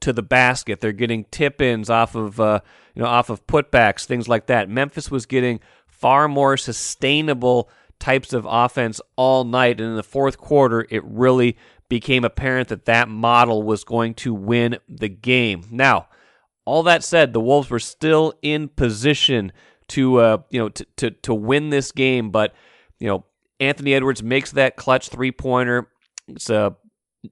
to 0.00 0.12
the 0.12 0.22
basket. 0.22 0.82
They're 0.82 0.92
getting 0.92 1.24
tip 1.30 1.62
ins 1.62 1.88
off 1.88 2.14
of, 2.14 2.38
uh, 2.38 2.60
you 2.94 3.02
know, 3.02 3.08
off 3.08 3.30
of 3.30 3.46
putbacks, 3.46 4.04
things 4.04 4.28
like 4.28 4.44
that. 4.48 4.68
Memphis 4.68 5.10
was 5.10 5.24
getting 5.24 5.60
far 5.86 6.28
more 6.28 6.58
sustainable 6.58 7.70
types 7.98 8.34
of 8.34 8.46
offense 8.46 9.00
all 9.16 9.44
night. 9.44 9.80
And 9.80 9.88
in 9.88 9.96
the 9.96 10.02
fourth 10.02 10.36
quarter, 10.36 10.86
it 10.90 11.02
really 11.06 11.56
became 11.88 12.24
apparent 12.24 12.68
that 12.68 12.84
that 12.84 13.08
model 13.08 13.62
was 13.62 13.84
going 13.84 14.12
to 14.16 14.34
win 14.34 14.76
the 14.86 15.08
game. 15.08 15.64
Now, 15.70 16.08
all 16.66 16.82
that 16.82 17.04
said, 17.04 17.32
the 17.32 17.40
Wolves 17.40 17.70
were 17.70 17.78
still 17.78 18.34
in 18.42 18.68
position 18.68 19.50
to 19.92 20.20
uh, 20.20 20.38
you 20.50 20.60
know 20.60 20.68
to, 20.70 20.86
to 20.96 21.10
to 21.10 21.34
win 21.34 21.70
this 21.70 21.92
game, 21.92 22.30
but 22.30 22.54
you 22.98 23.08
know 23.08 23.24
Anthony 23.60 23.94
Edwards 23.94 24.22
makes 24.22 24.52
that 24.52 24.76
clutch 24.76 25.08
three 25.08 25.32
pointer. 25.32 25.88
It's 26.28 26.50
a 26.50 26.76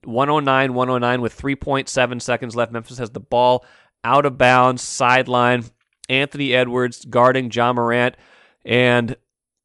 109 0.03 0.73
109 0.73 1.21
with 1.21 1.37
3.7 1.37 2.21
seconds 2.21 2.55
left. 2.55 2.71
Memphis 2.71 2.97
has 2.97 3.09
the 3.11 3.19
ball 3.19 3.65
out 4.03 4.25
of 4.25 4.37
bounds, 4.37 4.81
sideline. 4.81 5.65
Anthony 6.09 6.53
Edwards 6.53 7.05
guarding 7.05 7.49
Ja 7.51 7.71
Morant, 7.71 8.15
and 8.65 9.15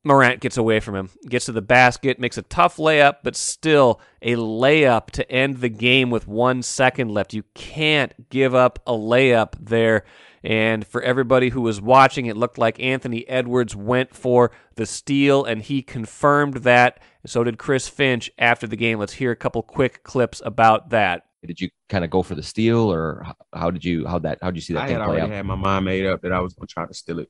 Morant 0.04 0.40
gets 0.40 0.56
away 0.56 0.78
from 0.78 0.94
him, 0.94 1.10
gets 1.28 1.46
to 1.46 1.52
the 1.52 1.62
basket, 1.62 2.20
makes 2.20 2.38
a 2.38 2.42
tough 2.42 2.76
layup, 2.76 3.16
but 3.24 3.34
still 3.34 4.00
a 4.22 4.36
layup 4.36 5.10
to 5.10 5.30
end 5.30 5.58
the 5.58 5.68
game 5.68 6.10
with 6.10 6.28
one 6.28 6.62
second 6.62 7.10
left. 7.10 7.34
You 7.34 7.42
can't 7.54 8.30
give 8.30 8.54
up 8.54 8.78
a 8.86 8.92
layup 8.92 9.54
there. 9.58 10.04
And 10.46 10.86
for 10.86 11.02
everybody 11.02 11.48
who 11.48 11.60
was 11.60 11.80
watching, 11.80 12.26
it 12.26 12.36
looked 12.36 12.56
like 12.56 12.78
Anthony 12.78 13.28
Edwards 13.28 13.74
went 13.74 14.14
for 14.14 14.52
the 14.76 14.86
steal, 14.86 15.44
and 15.44 15.60
he 15.60 15.82
confirmed 15.82 16.58
that. 16.58 17.00
So 17.26 17.42
did 17.42 17.58
Chris 17.58 17.88
Finch 17.88 18.30
after 18.38 18.68
the 18.68 18.76
game. 18.76 19.00
Let's 19.00 19.14
hear 19.14 19.32
a 19.32 19.36
couple 19.36 19.60
quick 19.64 20.04
clips 20.04 20.40
about 20.44 20.90
that. 20.90 21.24
Did 21.44 21.60
you 21.60 21.70
kind 21.88 22.04
of 22.04 22.10
go 22.10 22.22
for 22.22 22.36
the 22.36 22.44
steal, 22.44 22.92
or 22.92 23.26
how 23.52 23.72
did 23.72 23.84
you 23.84 24.06
how 24.06 24.20
that 24.20 24.38
how 24.40 24.52
did 24.52 24.58
you 24.58 24.60
see 24.60 24.74
that 24.74 24.84
I 24.84 24.86
thing 24.86 24.98
had 24.98 25.04
play 25.04 25.16
already 25.16 25.32
out? 25.32 25.36
had 25.36 25.46
my 25.46 25.56
mind 25.56 25.84
made 25.84 26.06
up 26.06 26.22
that 26.22 26.30
I 26.30 26.38
was 26.38 26.54
gonna 26.54 26.68
try 26.68 26.86
to 26.86 26.94
steal 26.94 27.18
it. 27.18 27.28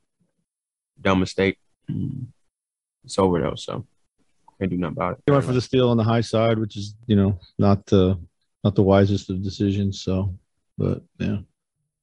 Dumb 1.00 1.20
mistake. 1.20 1.56
It's 3.02 3.18
over 3.18 3.40
though, 3.40 3.54
so 3.54 3.87
can't 4.58 4.70
do 4.70 4.76
nothing 4.76 4.92
about 4.92 5.12
it. 5.14 5.23
He 5.25 5.32
went 5.32 5.44
for 5.44 5.54
the 5.54 5.62
steal 5.62 5.88
on 5.88 5.96
the 5.96 6.04
high 6.04 6.20
side, 6.20 6.58
which 6.58 6.76
is 6.76 6.94
you 7.06 7.16
know 7.16 7.38
not 7.58 7.87
the 7.87 8.18
not 8.62 8.75
the 8.75 8.82
wisest 8.82 9.30
of 9.30 9.42
decisions. 9.42 10.02
So, 10.02 10.35
but 10.76 11.02
yeah, 11.18 11.38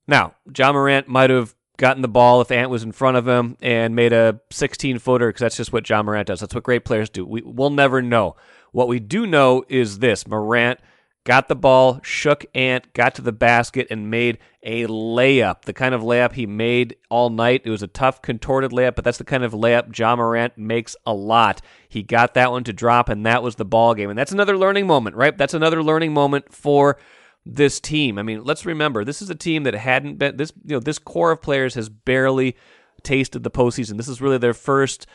Now, 0.07 0.36
Ja 0.55 0.72
Morant 0.72 1.07
might 1.07 1.29
have 1.29 1.55
gotten 1.77 2.01
the 2.01 2.07
ball 2.07 2.41
if 2.41 2.51
Ant 2.51 2.69
was 2.69 2.83
in 2.83 2.91
front 2.91 3.17
of 3.17 3.27
him 3.27 3.57
and 3.62 3.95
made 3.95 4.13
a 4.13 4.39
16 4.51 5.00
footer 5.00 5.29
because 5.29 5.41
that's 5.41 5.57
just 5.57 5.74
what 5.74 5.89
Ja 5.89 6.03
Morant 6.03 6.27
does. 6.27 6.39
That's 6.39 6.53
what 6.53 6.63
great 6.63 6.86
players 6.86 7.10
do. 7.10 7.25
We, 7.25 7.41
we'll 7.41 7.69
never 7.69 8.01
know. 8.01 8.36
What 8.72 8.88
we 8.88 9.00
do 9.00 9.25
know 9.25 9.63
is 9.69 10.00
this 10.00 10.27
Morant 10.27 10.79
got 11.25 11.48
the 11.48 11.55
ball, 11.55 12.00
shook 12.03 12.45
Ant, 12.53 12.91
got 12.93 13.15
to 13.15 13.22
the 13.22 13.31
basket, 13.31 13.88
and 13.89 14.12
made 14.12 14.39
a 14.62 14.86
layup. 14.88 15.63
The 15.63 15.74
kind 15.74 15.95
of 15.95 16.01
layup 16.01 16.33
he 16.33 16.45
made 16.45 16.98
all 17.10 17.29
night. 17.29 17.62
It 17.65 17.69
was 17.69 17.83
a 17.83 17.88
tough, 17.88 18.22
contorted 18.22 18.72
layup, 18.72 18.95
but 18.95 19.03
that's 19.03 19.17
the 19.17 19.24
kind 19.24 19.43
of 19.43 19.53
layup 19.53 19.98
Ja 19.98 20.15
Morant 20.15 20.57
makes 20.57 20.95
a 21.05 21.13
lot. 21.13 21.62
He 21.88 22.03
got 22.03 22.33
that 22.33 22.51
one 22.51 22.63
to 22.65 22.74
drop, 22.74 23.10
and 23.10 23.25
that 23.25 23.43
was 23.43 23.55
the 23.55 23.65
ball 23.65 23.93
game. 23.93 24.10
And 24.10 24.19
that's 24.19 24.31
another 24.31 24.57
learning 24.57 24.88
moment, 24.88 25.15
right? 25.15 25.38
That's 25.38 25.53
another 25.53 25.81
learning 25.81 26.13
moment 26.13 26.53
for 26.53 26.98
this 27.45 27.79
team. 27.79 28.17
I 28.17 28.23
mean, 28.23 28.43
let's 28.43 28.65
remember 28.65 29.03
this 29.03 29.21
is 29.21 29.29
a 29.29 29.35
team 29.35 29.63
that 29.63 29.73
hadn't 29.73 30.17
been 30.17 30.38
this 30.38 30.53
you 30.63 30.75
know 30.75 30.79
this 30.79 31.00
core 31.00 31.31
of 31.31 31.41
players 31.41 31.75
has 31.75 31.89
barely 31.89 32.55
tasted 33.03 33.43
the 33.43 33.51
postseason. 33.51 33.97
This 33.97 34.07
is 34.07 34.21
really 34.21 34.38
their 34.38 34.53
first 34.53 35.07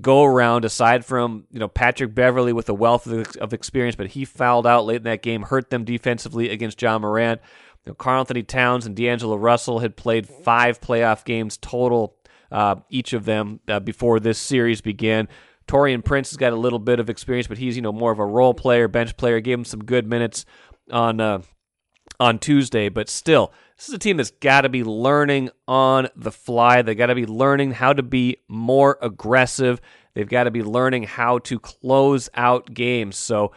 go 0.00 0.24
around 0.24 0.64
aside 0.64 1.04
from 1.04 1.44
you 1.50 1.58
know 1.58 1.68
Patrick 1.68 2.14
Beverley 2.14 2.52
with 2.52 2.68
a 2.68 2.74
wealth 2.74 3.06
of, 3.06 3.52
experience, 3.52 3.96
but 3.96 4.08
he 4.08 4.24
fouled 4.24 4.66
out 4.66 4.86
late 4.86 4.98
in 4.98 5.02
that 5.04 5.22
game, 5.22 5.42
hurt 5.42 5.70
them 5.70 5.84
defensively 5.84 6.50
against 6.50 6.80
Ja 6.80 6.98
Morant. 6.98 7.40
You 7.84 7.90
know, 7.90 7.94
Karl-Anthony 7.94 8.42
Towns 8.42 8.86
and 8.86 8.96
D'Angelo 8.96 9.36
Russell 9.36 9.80
had 9.80 9.94
played 9.94 10.26
five 10.26 10.80
playoff 10.80 11.24
games 11.24 11.58
total, 11.58 12.16
uh, 12.50 12.76
each 12.88 13.12
of 13.12 13.26
them 13.26 13.60
uh, 13.68 13.78
before 13.78 14.20
this 14.20 14.38
series 14.38 14.80
began. 14.80 15.28
Taurean 15.68 16.02
Prince 16.02 16.30
has 16.30 16.38
got 16.38 16.54
a 16.54 16.56
little 16.56 16.78
bit 16.78 16.98
of 16.98 17.10
experience, 17.10 17.46
but 17.46 17.58
he's 17.58 17.76
you 17.76 17.82
know 17.82 17.92
more 17.92 18.12
of 18.12 18.18
a 18.18 18.26
role 18.26 18.54
player, 18.54 18.88
bench 18.88 19.16
player. 19.16 19.40
Gave 19.40 19.58
him 19.58 19.64
some 19.64 19.84
good 19.84 20.06
minutes 20.06 20.46
on 20.90 21.20
uh, 21.20 21.42
on 22.20 22.38
Tuesday, 22.38 22.88
but 22.88 23.08
still, 23.08 23.52
this 23.76 23.88
is 23.88 23.94
a 23.94 23.98
team 23.98 24.16
that's 24.16 24.30
got 24.30 24.62
to 24.62 24.68
be 24.68 24.84
learning 24.84 25.50
on 25.66 26.08
the 26.16 26.30
fly. 26.30 26.82
They 26.82 26.94
got 26.94 27.06
to 27.06 27.14
be 27.14 27.26
learning 27.26 27.72
how 27.72 27.92
to 27.92 28.02
be 28.02 28.38
more 28.48 28.98
aggressive. 29.02 29.80
They've 30.14 30.28
got 30.28 30.44
to 30.44 30.50
be 30.50 30.62
learning 30.62 31.04
how 31.04 31.38
to 31.40 31.58
close 31.58 32.28
out 32.34 32.72
games. 32.72 33.16
So, 33.16 33.52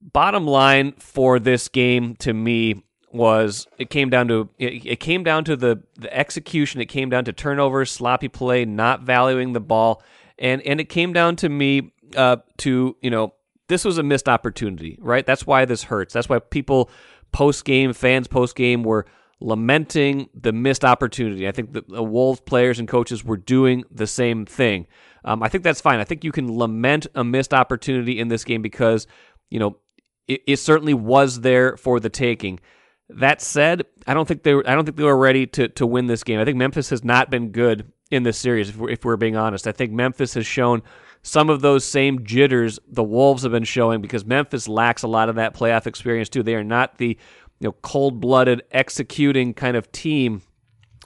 bottom 0.00 0.46
line 0.46 0.92
for 0.98 1.38
this 1.38 1.68
game 1.68 2.16
to 2.16 2.32
me 2.32 2.82
was 3.12 3.66
it 3.76 3.90
came 3.90 4.08
down 4.08 4.28
to 4.28 4.48
it, 4.58 5.00
came 5.00 5.24
down 5.24 5.44
to 5.44 5.56
the 5.56 5.82
the 5.98 6.14
execution. 6.16 6.80
It 6.80 6.86
came 6.86 7.10
down 7.10 7.24
to 7.26 7.32
turnovers, 7.32 7.90
sloppy 7.90 8.28
play, 8.28 8.64
not 8.64 9.02
valuing 9.02 9.52
the 9.52 9.60
ball, 9.60 10.02
and 10.38 10.62
and 10.62 10.80
it 10.80 10.88
came 10.88 11.12
down 11.12 11.36
to 11.36 11.48
me 11.48 11.92
uh, 12.16 12.36
to 12.58 12.96
you 13.02 13.10
know 13.10 13.34
this 13.68 13.84
was 13.84 13.98
a 13.98 14.02
missed 14.02 14.28
opportunity, 14.28 14.98
right? 15.00 15.24
That's 15.24 15.46
why 15.46 15.64
this 15.64 15.84
hurts. 15.84 16.12
That's 16.12 16.28
why 16.28 16.38
people 16.38 16.90
post 17.32 17.64
game, 17.64 17.92
fans 17.92 18.28
post 18.28 18.56
game 18.56 18.82
were 18.82 19.06
lamenting 19.40 20.28
the 20.34 20.52
missed 20.52 20.84
opportunity. 20.84 21.48
I 21.48 21.52
think 21.52 21.72
the, 21.72 21.82
the 21.88 22.02
Wolves 22.02 22.40
players 22.40 22.78
and 22.78 22.86
coaches 22.86 23.24
were 23.24 23.36
doing 23.36 23.84
the 23.90 24.06
same 24.06 24.44
thing. 24.44 24.86
Um, 25.24 25.42
I 25.42 25.48
think 25.48 25.64
that's 25.64 25.80
fine. 25.80 25.98
I 25.98 26.04
think 26.04 26.24
you 26.24 26.32
can 26.32 26.58
lament 26.58 27.06
a 27.14 27.24
missed 27.24 27.54
opportunity 27.54 28.18
in 28.18 28.28
this 28.28 28.44
game 28.44 28.62
because, 28.62 29.06
you 29.50 29.58
know, 29.58 29.76
it, 30.28 30.42
it 30.46 30.56
certainly 30.56 30.94
was 30.94 31.40
there 31.40 31.76
for 31.76 32.00
the 32.00 32.10
taking. 32.10 32.60
That 33.08 33.40
said, 33.40 33.82
I 34.06 34.14
don't 34.14 34.28
think 34.28 34.42
they 34.42 34.54
were, 34.54 34.68
I 34.68 34.74
don't 34.74 34.84
think 34.84 34.96
they 34.96 35.04
were 35.04 35.16
ready 35.16 35.46
to 35.48 35.68
to 35.68 35.86
win 35.86 36.06
this 36.06 36.22
game. 36.22 36.38
I 36.38 36.44
think 36.44 36.56
Memphis 36.56 36.90
has 36.90 37.02
not 37.02 37.30
been 37.30 37.50
good 37.50 37.90
in 38.10 38.22
this 38.22 38.38
series. 38.38 38.68
If 38.68 38.76
we're, 38.76 38.90
if 38.90 39.04
we're 39.04 39.16
being 39.16 39.36
honest, 39.36 39.66
I 39.66 39.72
think 39.72 39.90
Memphis 39.90 40.34
has 40.34 40.46
shown 40.46 40.82
some 41.22 41.50
of 41.50 41.60
those 41.60 41.84
same 41.84 42.24
jitters 42.24 42.78
the 42.88 43.02
Wolves 43.04 43.42
have 43.42 43.52
been 43.52 43.64
showing 43.64 44.00
because 44.00 44.24
Memphis 44.24 44.68
lacks 44.68 45.02
a 45.02 45.08
lot 45.08 45.28
of 45.28 45.36
that 45.36 45.54
playoff 45.54 45.86
experience 45.86 46.28
too. 46.28 46.42
They 46.42 46.54
are 46.54 46.64
not 46.64 46.98
the 46.98 47.18
you 47.58 47.68
know 47.68 47.72
cold-blooded 47.82 48.62
executing 48.70 49.54
kind 49.54 49.76
of 49.76 49.90
team 49.92 50.42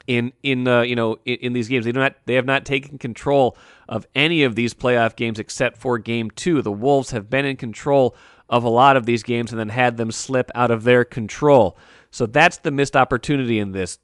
in 0.06 0.32
in 0.42 0.68
uh, 0.68 0.82
you 0.82 0.96
know 0.96 1.18
in, 1.24 1.36
in, 1.36 1.52
these 1.52 1.68
games. 1.68 1.84
They 1.84 1.92
do 1.92 2.00
not 2.00 2.14
they 2.26 2.34
have 2.34 2.46
not 2.46 2.64
taken 2.64 2.98
control 2.98 3.56
of 3.88 4.06
any 4.14 4.44
of 4.44 4.54
these 4.54 4.74
playoff 4.74 5.16
games 5.16 5.38
except 5.38 5.78
for 5.78 5.98
game 5.98 6.30
2. 6.30 6.62
The 6.62 6.72
Wolves 6.72 7.10
have 7.10 7.28
been 7.28 7.44
in 7.44 7.56
control 7.56 8.16
of 8.48 8.64
a 8.64 8.68
lot 8.68 8.96
of 8.96 9.06
these 9.06 9.22
games 9.22 9.52
and 9.52 9.58
then 9.58 9.70
had 9.70 9.96
them 9.96 10.10
slip 10.10 10.50
out 10.54 10.70
of 10.70 10.84
their 10.84 11.04
control. 11.04 11.76
So 12.10 12.26
that's 12.26 12.58
the 12.58 12.70
missed 12.70 12.96
opportunity 12.96 13.58
in 13.58 13.72
this. 13.72 13.98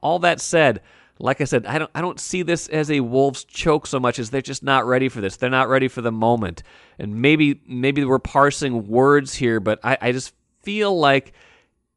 All 0.00 0.18
that 0.20 0.40
said, 0.40 0.80
like 1.20 1.40
I 1.40 1.44
said, 1.44 1.66
I 1.66 1.78
don't 1.78 1.90
I 1.94 2.00
don't 2.00 2.20
see 2.20 2.42
this 2.42 2.68
as 2.68 2.90
a 2.90 3.00
Wolves 3.00 3.44
choke 3.44 3.86
so 3.86 3.98
much 3.98 4.18
as 4.18 4.30
they're 4.30 4.40
just 4.40 4.62
not 4.62 4.86
ready 4.86 5.08
for 5.08 5.20
this. 5.20 5.36
They're 5.36 5.50
not 5.50 5.68
ready 5.68 5.88
for 5.88 6.00
the 6.00 6.12
moment. 6.12 6.62
And 6.98 7.20
maybe 7.20 7.60
maybe 7.66 8.04
we're 8.04 8.18
parsing 8.18 8.86
words 8.88 9.34
here, 9.34 9.60
but 9.60 9.80
I, 9.82 9.98
I 10.00 10.12
just 10.12 10.34
feel 10.62 10.98
like 10.98 11.32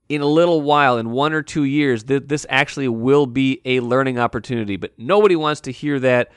in 0.09 0.21
a 0.21 0.25
little 0.25 0.61
while, 0.61 0.97
in 0.97 1.11
one 1.11 1.33
or 1.33 1.41
two 1.41 1.63
years, 1.63 2.03
th- 2.03 2.23
this 2.25 2.45
actually 2.49 2.89
will 2.89 3.25
be 3.25 3.61
a 3.63 3.79
learning 3.79 4.19
opportunity. 4.19 4.75
But 4.75 4.91
nobody 4.97 5.35
wants 5.35 5.61
to 5.61 5.71
hear 5.71 5.99
that 5.99 6.31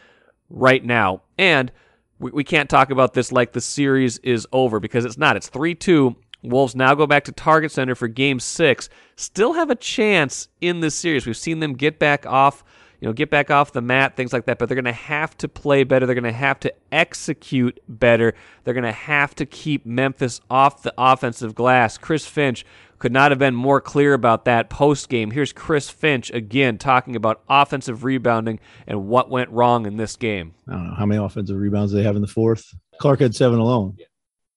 right 0.48 0.84
now. 0.84 1.22
And 1.38 1.72
we, 2.18 2.30
we 2.30 2.44
can't 2.44 2.70
talk 2.70 2.90
about 2.90 3.14
this 3.14 3.32
like 3.32 3.52
the 3.52 3.60
series 3.60 4.18
is 4.18 4.46
over 4.52 4.78
because 4.78 5.04
it's 5.04 5.18
not. 5.18 5.36
It's 5.36 5.48
3 5.48 5.74
2. 5.74 6.14
Wolves 6.44 6.76
now 6.76 6.94
go 6.94 7.06
back 7.06 7.24
to 7.24 7.32
Target 7.32 7.72
Center 7.72 7.94
for 7.94 8.08
game 8.08 8.38
six. 8.38 8.88
Still 9.16 9.54
have 9.54 9.70
a 9.70 9.74
chance 9.74 10.48
in 10.60 10.80
this 10.80 10.94
series. 10.94 11.26
We've 11.26 11.36
seen 11.36 11.60
them 11.60 11.74
get 11.74 11.98
back 11.98 12.26
off, 12.26 12.62
you 13.00 13.08
know, 13.08 13.12
get 13.12 13.30
back 13.30 13.50
off 13.50 13.72
the 13.72 13.80
mat, 13.80 14.16
things 14.16 14.32
like 14.32 14.44
that, 14.46 14.58
but 14.58 14.68
they're 14.68 14.76
going 14.76 14.84
to 14.84 14.92
have 14.92 15.36
to 15.38 15.48
play 15.48 15.84
better. 15.84 16.04
They're 16.06 16.14
going 16.14 16.24
to 16.24 16.32
have 16.32 16.60
to 16.60 16.74
execute 16.92 17.80
better. 17.88 18.34
They're 18.62 18.74
going 18.74 18.84
to 18.84 18.92
have 18.92 19.34
to 19.36 19.46
keep 19.46 19.86
Memphis 19.86 20.40
off 20.50 20.82
the 20.82 20.92
offensive 20.98 21.54
glass. 21.54 21.96
Chris 21.96 22.26
Finch 22.26 22.66
could 22.98 23.12
not 23.12 23.30
have 23.30 23.38
been 23.38 23.54
more 23.54 23.80
clear 23.80 24.14
about 24.14 24.44
that 24.46 24.70
post 24.70 25.08
game. 25.08 25.30
Here's 25.30 25.52
Chris 25.52 25.90
Finch 25.90 26.30
again 26.30 26.78
talking 26.78 27.16
about 27.16 27.42
offensive 27.48 28.04
rebounding 28.04 28.60
and 28.86 29.08
what 29.08 29.30
went 29.30 29.50
wrong 29.50 29.86
in 29.86 29.96
this 29.96 30.16
game. 30.16 30.54
I 30.68 30.72
don't 30.72 30.88
know 30.88 30.94
how 30.94 31.06
many 31.06 31.22
offensive 31.22 31.56
rebounds 31.56 31.92
they 31.92 32.02
have 32.02 32.16
in 32.16 32.22
the 32.22 32.28
fourth. 32.28 32.74
Clark 33.00 33.20
had 33.20 33.34
seven 33.34 33.58
alone, 33.58 33.96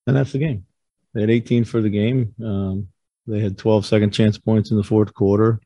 and 0.05 0.15
that's 0.15 0.31
the 0.31 0.39
game. 0.39 0.65
They 1.13 1.21
had 1.21 1.29
18 1.29 1.63
for 1.63 1.81
the 1.81 1.89
game. 1.89 2.33
Um, 2.43 2.89
they 3.25 3.39
had 3.39 3.57
12 3.57 3.85
second 3.85 4.11
chance 4.11 4.37
points 4.37 4.71
in 4.71 4.77
the 4.77 4.83
fourth 4.83 5.13
quarter. 5.13 5.59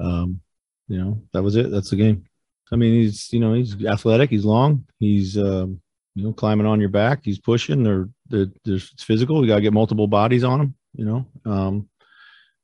Um, 0.00 0.40
you 0.88 0.98
know, 0.98 1.20
that 1.32 1.42
was 1.42 1.56
it. 1.56 1.70
That's 1.70 1.90
the 1.90 1.96
game. 1.96 2.24
I 2.72 2.76
mean, 2.76 2.94
he's 2.94 3.32
you 3.32 3.40
know 3.40 3.54
he's 3.54 3.84
athletic. 3.84 4.30
He's 4.30 4.44
long. 4.44 4.86
He's 4.98 5.36
um, 5.38 5.80
you 6.14 6.24
know 6.24 6.32
climbing 6.32 6.66
on 6.66 6.80
your 6.80 6.88
back. 6.88 7.20
He's 7.22 7.38
pushing. 7.38 7.86
Or 7.86 8.08
it's 8.30 9.02
physical. 9.02 9.42
You 9.42 9.48
got 9.48 9.56
to 9.56 9.62
get 9.62 9.72
multiple 9.72 10.06
bodies 10.06 10.44
on 10.44 10.60
him. 10.60 10.74
You 10.94 11.04
know, 11.04 11.26
um, 11.44 11.88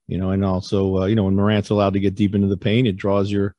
you 0.09 0.19
know, 0.19 0.31
and 0.31 0.45
also 0.45 1.03
uh, 1.03 1.05
you 1.07 1.15
know 1.15 1.25
when 1.25 1.37
Morant's 1.37 1.71
allowed 1.71 1.95
to 1.95 2.01
get 2.01 2.15
deep 2.15 2.35
into 2.35 2.49
the 2.49 2.57
paint, 2.57 2.89
it 2.89 2.97
draws 2.97 3.31
your 3.31 3.55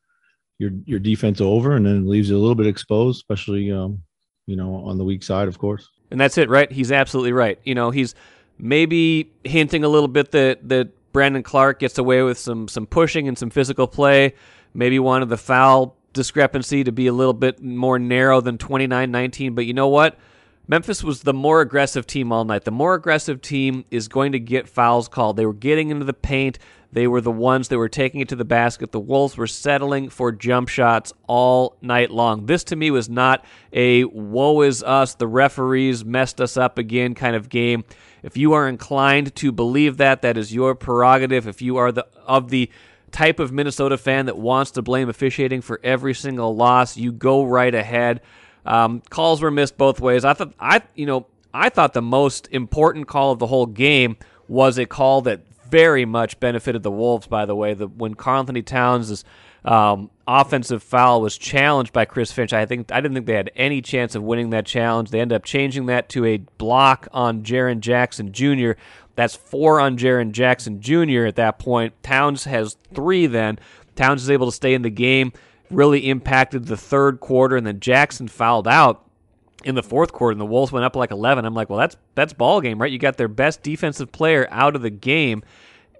your 0.60 0.72
your 0.86 1.00
defense 1.00 1.42
over, 1.42 1.76
and 1.76 1.86
then 1.86 2.08
leaves 2.08 2.30
you 2.30 2.38
a 2.38 2.40
little 2.40 2.56
bit 2.56 2.68
exposed, 2.68 3.18
especially 3.18 3.72
um, 3.72 4.02
you 4.46 4.56
know 4.56 4.76
on 4.86 4.98
the 4.98 5.04
weak 5.04 5.24
side, 5.24 5.48
of 5.48 5.58
course. 5.58 5.90
And 6.12 6.20
that's 6.20 6.38
it, 6.38 6.50
right? 6.50 6.72
He's 6.72 6.92
absolutely 6.92 7.34
right. 7.34 7.60
You 7.64 7.74
know, 7.74 7.90
he's 7.90 8.14
maybe 8.58 9.32
hinting 9.44 9.84
a 9.84 9.90
little 9.90 10.08
bit 10.08 10.32
that 10.32 10.68
that 10.70 10.90
Brandon 11.14 11.44
Clarke 11.44 11.80
gets 11.80 11.98
away 11.98 12.22
with 12.24 12.38
some 12.38 12.68
some 12.68 12.86
pushing 12.86 13.28
and 13.28 13.38
some 13.38 13.50
physical 13.50 13.88
play. 13.88 14.34
Maybe 14.74 15.00
wanted 15.00 15.30
the 15.30 15.38
foul 15.38 15.96
discrepancy 16.12 16.84
to 16.84 16.92
be 16.92 17.08
a 17.08 17.14
little 17.14 17.34
bit 17.34 17.62
more 17.62 18.00
narrow 18.00 18.42
than 18.42 18.58
29-19, 18.58 19.54
but 19.54 19.66
you 19.66 19.74
know 19.74 19.88
what? 19.88 20.18
Memphis 20.68 21.04
was 21.04 21.22
the 21.22 21.34
more 21.34 21.62
aggressive 21.62 22.08
team 22.08 22.32
all 22.32 22.44
night. 22.44 22.64
The 22.64 22.72
more 22.72 22.96
aggressive 22.96 23.42
team 23.42 23.86
is 23.92 24.08
going 24.08 24.32
to 24.32 24.40
get 24.40 24.68
fouls 24.68 25.08
called. 25.08 25.38
They 25.38 25.46
were 25.46 25.54
getting 25.54 25.92
into 25.92 26.06
the 26.06 26.14
paint. 26.14 26.58
They 26.92 27.08
were 27.08 27.22
the 27.22 27.32
ones 27.32 27.68
that 27.68 27.78
were 27.78 27.90
taking 27.90 28.22
it 28.22 28.30
to 28.30 28.36
the 28.36 28.46
basket. 28.46 28.92
The 28.92 29.00
Wolves 29.00 29.38
were 29.38 29.48
settling 29.48 30.10
for 30.10 30.32
jump 30.32 30.70
shots 30.70 31.14
all 31.28 31.78
night 31.82 32.10
long. 32.10 32.48
This 32.48 32.64
to 32.66 32.76
me 32.76 32.90
was 32.90 33.10
not 33.10 33.46
a 33.74 34.06
woe 34.06 34.62
is 34.62 34.82
us, 34.82 35.14
the 35.14 35.28
referees 35.28 36.04
messed 36.04 36.42
us 36.42 36.58
up 36.58 36.80
again 36.80 37.14
kind 37.14 37.36
of 37.36 37.50
game. 37.50 37.84
If 38.26 38.36
you 38.36 38.54
are 38.54 38.68
inclined 38.68 39.36
to 39.36 39.52
believe 39.52 39.98
that, 39.98 40.24
that 40.24 40.36
is 40.36 40.52
your 40.52 40.74
prerogative. 40.74 41.48
If 41.48 41.62
you 41.62 41.78
are 41.78 41.92
the 41.92 42.08
of 42.26 42.50
the 42.50 42.72
type 43.12 43.40
of 43.40 43.52
Minnesota 43.52 44.00
fan 44.00 44.26
that 44.26 44.36
wants 44.36 44.72
to 44.72 44.82
blame 44.82 45.10
officiating 45.10 45.62
for 45.62 45.80
every 45.84 46.16
single 46.16 46.56
loss, 46.56 46.98
you 46.98 47.12
go 47.12 47.46
right 47.46 47.74
ahead. 47.74 48.22
Um, 48.66 49.04
calls 49.12 49.44
were 49.44 49.52
missed 49.52 49.78
both 49.78 50.02
ways. 50.02 50.26
I 50.26 50.34
thought 50.34 50.56
I 50.60 50.82
you 50.96 51.06
know 51.06 51.28
I 51.54 51.70
thought 51.70 51.94
the 51.94 52.02
most 52.02 52.48
important 52.52 53.08
call 53.08 53.32
of 53.32 53.38
the 53.38 53.46
whole 53.46 53.68
game 53.68 54.18
was 54.48 54.80
a 54.80 54.88
call 54.88 55.22
that 55.22 55.42
very 55.70 56.06
much 56.06 56.40
benefited 56.40 56.82
the 56.82 56.90
Wolves. 56.90 57.28
By 57.28 57.46
the 57.46 57.56
way, 57.56 57.76
the 57.76 57.88
when 57.88 58.16
Karl-Anthony 58.16 58.64
Towns' 58.64 59.24
um, 59.66 60.10
offensive 60.28 60.84
foul 60.84 61.22
was 61.22 61.38
challenged 61.38 61.92
by 61.92 62.06
Chris 62.06 62.32
Finch, 62.32 62.54
I 62.54 62.66
think 62.66 62.92
I 62.92 63.02
didn't 63.02 63.16
think 63.16 63.26
they 63.26 63.34
had 63.34 63.52
any 63.56 63.82
chance 63.82 64.16
of 64.16 64.24
winning 64.24 64.52
that 64.52 64.66
challenge. 64.66 65.12
They 65.12 65.20
ended 65.20 65.36
up 65.36 65.44
changing 65.44 65.88
that 65.88 66.10
to 66.10 66.26
a 66.26 66.38
block 66.38 67.08
on 67.12 67.44
Jaren 67.44 67.80
Jackson 67.80 68.32
Jr. 68.32 68.72
That's 69.16 69.36
four 69.36 69.80
on 69.80 69.98
Jaren 69.98 70.32
Jackson 70.32 70.82
Jr. 70.82 71.26
At 71.26 71.36
that 71.38 71.60
point, 71.60 71.94
Towns 72.04 72.44
has 72.44 72.78
three. 72.94 73.28
Then 73.28 73.60
Towns 73.96 74.24
is 74.24 74.30
able 74.30 74.48
to 74.48 74.52
stay 74.52 74.74
in 74.74 74.82
the 74.82 74.90
game 74.90 75.32
really 75.72 76.10
impacted 76.10 76.66
the 76.66 76.78
third 76.78 77.20
quarter, 77.20 77.56
and 77.56 77.66
then 77.66 77.80
Jackson 77.80 78.28
fouled 78.28 78.68
out 78.68 79.04
in 79.64 79.76
the 79.76 79.84
fourth 79.84 80.12
quarter, 80.12 80.32
and 80.32 80.42
the 80.42 80.46
Wolves 80.46 80.72
went 80.72 80.86
up 80.86 80.96
like 80.96 81.12
11. 81.12 81.46
I'm 81.46 81.54
like, 81.54 81.70
well, 81.70 81.80
that's 81.80 81.98
that's 82.14 82.34
ball 82.34 82.62
game, 82.62 82.80
right? 82.80 82.92
You 82.92 83.00
got 83.00 83.18
their 83.18 83.28
best 83.28 83.64
defensive 83.64 84.12
player 84.12 84.48
out 84.52 84.76
of 84.76 84.82
the 84.82 84.90
game, 84.90 85.44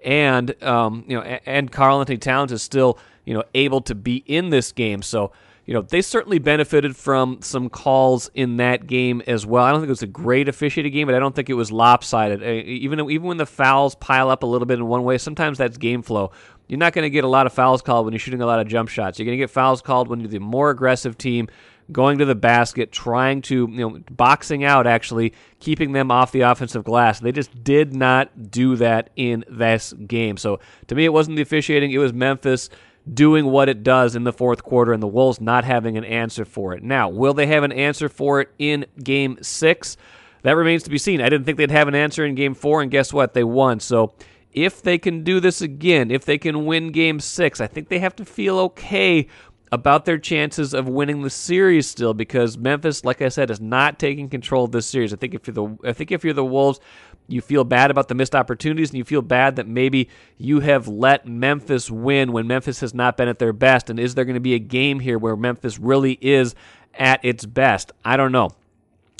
and 0.04 0.62
um, 0.62 1.04
you 1.06 1.16
know, 1.16 1.22
and 1.22 1.70
Karl-Anthony 1.70 2.18
Towns 2.18 2.52
is 2.52 2.62
still 2.62 2.98
you 3.26 3.34
know 3.34 3.44
able 3.54 3.82
to 3.82 3.94
be 3.94 4.16
in 4.26 4.50
this 4.50 4.72
game, 4.72 5.02
so. 5.02 5.32
You 5.68 5.74
know, 5.74 5.82
they 5.82 6.00
certainly 6.00 6.38
benefited 6.38 6.94
from 6.94 7.42
some 7.42 7.68
calls 7.68 8.30
in 8.34 8.58
that 8.58 8.86
game 8.86 9.20
as 9.26 9.44
well. 9.44 9.64
I 9.64 9.72
don't 9.72 9.80
think 9.80 9.88
it 9.88 9.90
was 9.90 10.02
a 10.04 10.06
great 10.06 10.48
officiated 10.48 10.92
game, 10.92 11.08
but 11.08 11.16
I 11.16 11.18
don't 11.18 11.34
think 11.34 11.50
it 11.50 11.54
was 11.54 11.72
lopsided. 11.72 12.40
Uh, 12.40 12.46
even 12.46 13.00
even 13.10 13.26
when 13.26 13.36
the 13.36 13.46
fouls 13.46 13.96
pile 13.96 14.30
up 14.30 14.44
a 14.44 14.46
little 14.46 14.66
bit 14.66 14.78
in 14.78 14.86
one 14.86 15.02
way, 15.02 15.18
sometimes 15.18 15.58
that's 15.58 15.76
game 15.76 16.02
flow. 16.02 16.30
You're 16.68 16.78
not 16.78 16.92
going 16.92 17.02
to 17.02 17.10
get 17.10 17.24
a 17.24 17.28
lot 17.28 17.46
of 17.46 17.52
fouls 17.52 17.82
called 17.82 18.06
when 18.06 18.12
you're 18.12 18.20
shooting 18.20 18.42
a 18.42 18.46
lot 18.46 18.60
of 18.60 18.68
jump 18.68 18.88
shots. 18.88 19.18
You're 19.18 19.26
going 19.26 19.36
to 19.36 19.42
get 19.42 19.50
fouls 19.50 19.82
called 19.82 20.06
when 20.06 20.20
you're 20.20 20.28
the 20.28 20.38
more 20.38 20.70
aggressive 20.70 21.18
team 21.18 21.48
going 21.92 22.18
to 22.18 22.24
the 22.24 22.34
basket, 22.34 22.90
trying 22.90 23.42
to, 23.42 23.68
you 23.70 23.78
know, 23.78 24.00
boxing 24.10 24.64
out 24.64 24.86
actually, 24.86 25.32
keeping 25.60 25.92
them 25.92 26.10
off 26.10 26.32
the 26.32 26.40
offensive 26.40 26.84
glass. 26.84 27.20
They 27.20 27.32
just 27.32 27.62
did 27.62 27.94
not 27.94 28.50
do 28.50 28.76
that 28.76 29.10
in 29.16 29.44
this 29.48 29.92
game. 29.92 30.36
So 30.36 30.60
to 30.88 30.94
me, 30.94 31.04
it 31.04 31.12
wasn't 31.12 31.36
the 31.36 31.42
officiating, 31.42 31.92
it 31.92 31.98
was 31.98 32.12
Memphis 32.12 32.70
doing 33.12 33.46
what 33.46 33.68
it 33.68 33.82
does 33.82 34.16
in 34.16 34.24
the 34.24 34.32
fourth 34.32 34.62
quarter 34.62 34.92
and 34.92 35.02
the 35.02 35.06
Wolves 35.06 35.40
not 35.40 35.64
having 35.64 35.96
an 35.96 36.04
answer 36.04 36.44
for 36.44 36.74
it. 36.74 36.82
Now, 36.82 37.08
will 37.08 37.34
they 37.34 37.46
have 37.46 37.62
an 37.62 37.72
answer 37.72 38.08
for 38.08 38.40
it 38.40 38.50
in 38.58 38.86
game 39.02 39.38
six? 39.42 39.96
That 40.42 40.56
remains 40.56 40.82
to 40.84 40.90
be 40.90 40.98
seen. 40.98 41.20
I 41.20 41.28
didn't 41.28 41.44
think 41.44 41.58
they'd 41.58 41.70
have 41.70 41.88
an 41.88 41.94
answer 41.94 42.24
in 42.24 42.34
game 42.34 42.54
four, 42.54 42.82
and 42.82 42.90
guess 42.90 43.12
what? 43.12 43.34
They 43.34 43.44
won. 43.44 43.80
So 43.80 44.14
if 44.52 44.82
they 44.82 44.98
can 44.98 45.22
do 45.22 45.40
this 45.40 45.60
again, 45.60 46.10
if 46.10 46.24
they 46.24 46.38
can 46.38 46.66
win 46.66 46.92
game 46.92 47.20
six, 47.20 47.60
I 47.60 47.66
think 47.66 47.88
they 47.88 47.98
have 47.98 48.16
to 48.16 48.24
feel 48.24 48.58
okay 48.58 49.28
about 49.72 50.04
their 50.04 50.18
chances 50.18 50.72
of 50.72 50.88
winning 50.88 51.22
the 51.22 51.30
series 51.30 51.88
still 51.88 52.14
because 52.14 52.56
Memphis, 52.56 53.04
like 53.04 53.20
I 53.20 53.28
said, 53.28 53.50
is 53.50 53.60
not 53.60 53.98
taking 53.98 54.28
control 54.28 54.64
of 54.64 54.72
this 54.72 54.86
series. 54.86 55.12
I 55.12 55.16
think 55.16 55.34
if 55.34 55.46
you're 55.46 55.54
the 55.54 55.76
I 55.88 55.92
think 55.92 56.12
if 56.12 56.24
you're 56.24 56.32
the 56.32 56.44
Wolves, 56.44 56.80
you 57.28 57.40
feel 57.40 57.64
bad 57.64 57.90
about 57.90 58.08
the 58.08 58.14
missed 58.14 58.34
opportunities 58.34 58.90
and 58.90 58.98
you 58.98 59.04
feel 59.04 59.22
bad 59.22 59.56
that 59.56 59.66
maybe 59.66 60.08
you 60.38 60.60
have 60.60 60.88
let 60.88 61.26
Memphis 61.26 61.90
win 61.90 62.32
when 62.32 62.46
Memphis 62.46 62.80
has 62.80 62.94
not 62.94 63.16
been 63.16 63.28
at 63.28 63.38
their 63.38 63.52
best. 63.52 63.90
And 63.90 63.98
is 63.98 64.14
there 64.14 64.24
going 64.24 64.34
to 64.34 64.40
be 64.40 64.54
a 64.54 64.58
game 64.58 65.00
here 65.00 65.18
where 65.18 65.36
Memphis 65.36 65.78
really 65.78 66.18
is 66.20 66.54
at 66.94 67.24
its 67.24 67.44
best? 67.44 67.92
I 68.04 68.16
don't 68.16 68.32
know. 68.32 68.50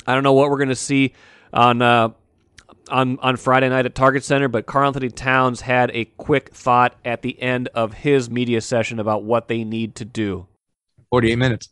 I 0.05 0.13
don't 0.13 0.23
know 0.23 0.33
what 0.33 0.49
we're 0.49 0.57
going 0.57 0.69
to 0.69 0.75
see 0.75 1.13
on 1.51 1.81
uh, 1.81 2.09
on 2.89 3.19
on 3.19 3.35
Friday 3.35 3.67
night 3.67 3.85
at 3.85 3.93
Target 3.93 4.23
Center, 4.23 4.47
but 4.47 4.65
Karl-Anthony 4.65 5.09
Towns 5.09 5.61
had 5.61 5.91
a 5.93 6.05
quick 6.05 6.53
thought 6.53 6.95
at 7.03 7.21
the 7.21 7.39
end 7.41 7.67
of 7.73 7.93
his 7.93 8.29
media 8.29 8.61
session 8.61 8.99
about 8.99 9.23
what 9.23 9.49
they 9.49 9.65
need 9.65 9.95
to 9.95 10.05
do. 10.05 10.47
48 11.09 11.35
minutes. 11.35 11.69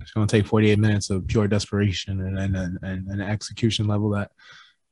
It's 0.00 0.12
going 0.12 0.26
to 0.26 0.36
take 0.36 0.46
48 0.46 0.78
minutes 0.78 1.10
of 1.10 1.26
pure 1.26 1.48
desperation 1.48 2.20
and 2.20 2.38
and, 2.38 2.78
and, 2.82 3.08
and 3.08 3.22
execution 3.22 3.86
level 3.86 4.10
that 4.10 4.30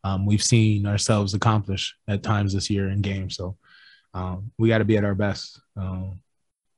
um, 0.04 0.26
we've 0.26 0.42
seen 0.42 0.86
ourselves 0.86 1.34
accomplish 1.34 1.94
at 2.06 2.22
times 2.22 2.52
this 2.52 2.70
year 2.70 2.88
in 2.88 3.00
games. 3.00 3.36
So 3.36 3.56
um, 4.14 4.50
we 4.58 4.68
got 4.68 4.78
to 4.78 4.84
be 4.84 4.96
at 4.96 5.04
our 5.04 5.14
best. 5.14 5.60
Um, 5.76 6.20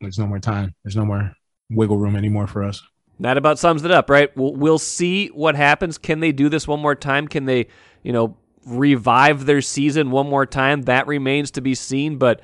there's 0.00 0.18
no 0.18 0.26
more 0.26 0.38
time. 0.38 0.74
There's 0.82 0.96
no 0.96 1.04
more 1.04 1.32
wiggle 1.70 1.98
room 1.98 2.16
anymore 2.16 2.46
for 2.46 2.64
us. 2.64 2.82
That 3.20 3.36
about 3.36 3.58
sums 3.58 3.84
it 3.84 3.90
up, 3.90 4.08
right? 4.08 4.34
We'll, 4.36 4.54
we'll 4.54 4.78
see 4.78 5.28
what 5.28 5.54
happens. 5.54 5.98
Can 5.98 6.20
they 6.20 6.32
do 6.32 6.48
this 6.48 6.66
one 6.66 6.80
more 6.80 6.94
time? 6.94 7.28
Can 7.28 7.44
they, 7.44 7.66
you 8.02 8.12
know, 8.12 8.36
revive 8.66 9.46
their 9.46 9.60
season 9.60 10.10
one 10.10 10.28
more 10.28 10.46
time. 10.46 10.82
That 10.82 11.06
remains 11.06 11.50
to 11.52 11.60
be 11.60 11.74
seen, 11.74 12.16
but 12.16 12.40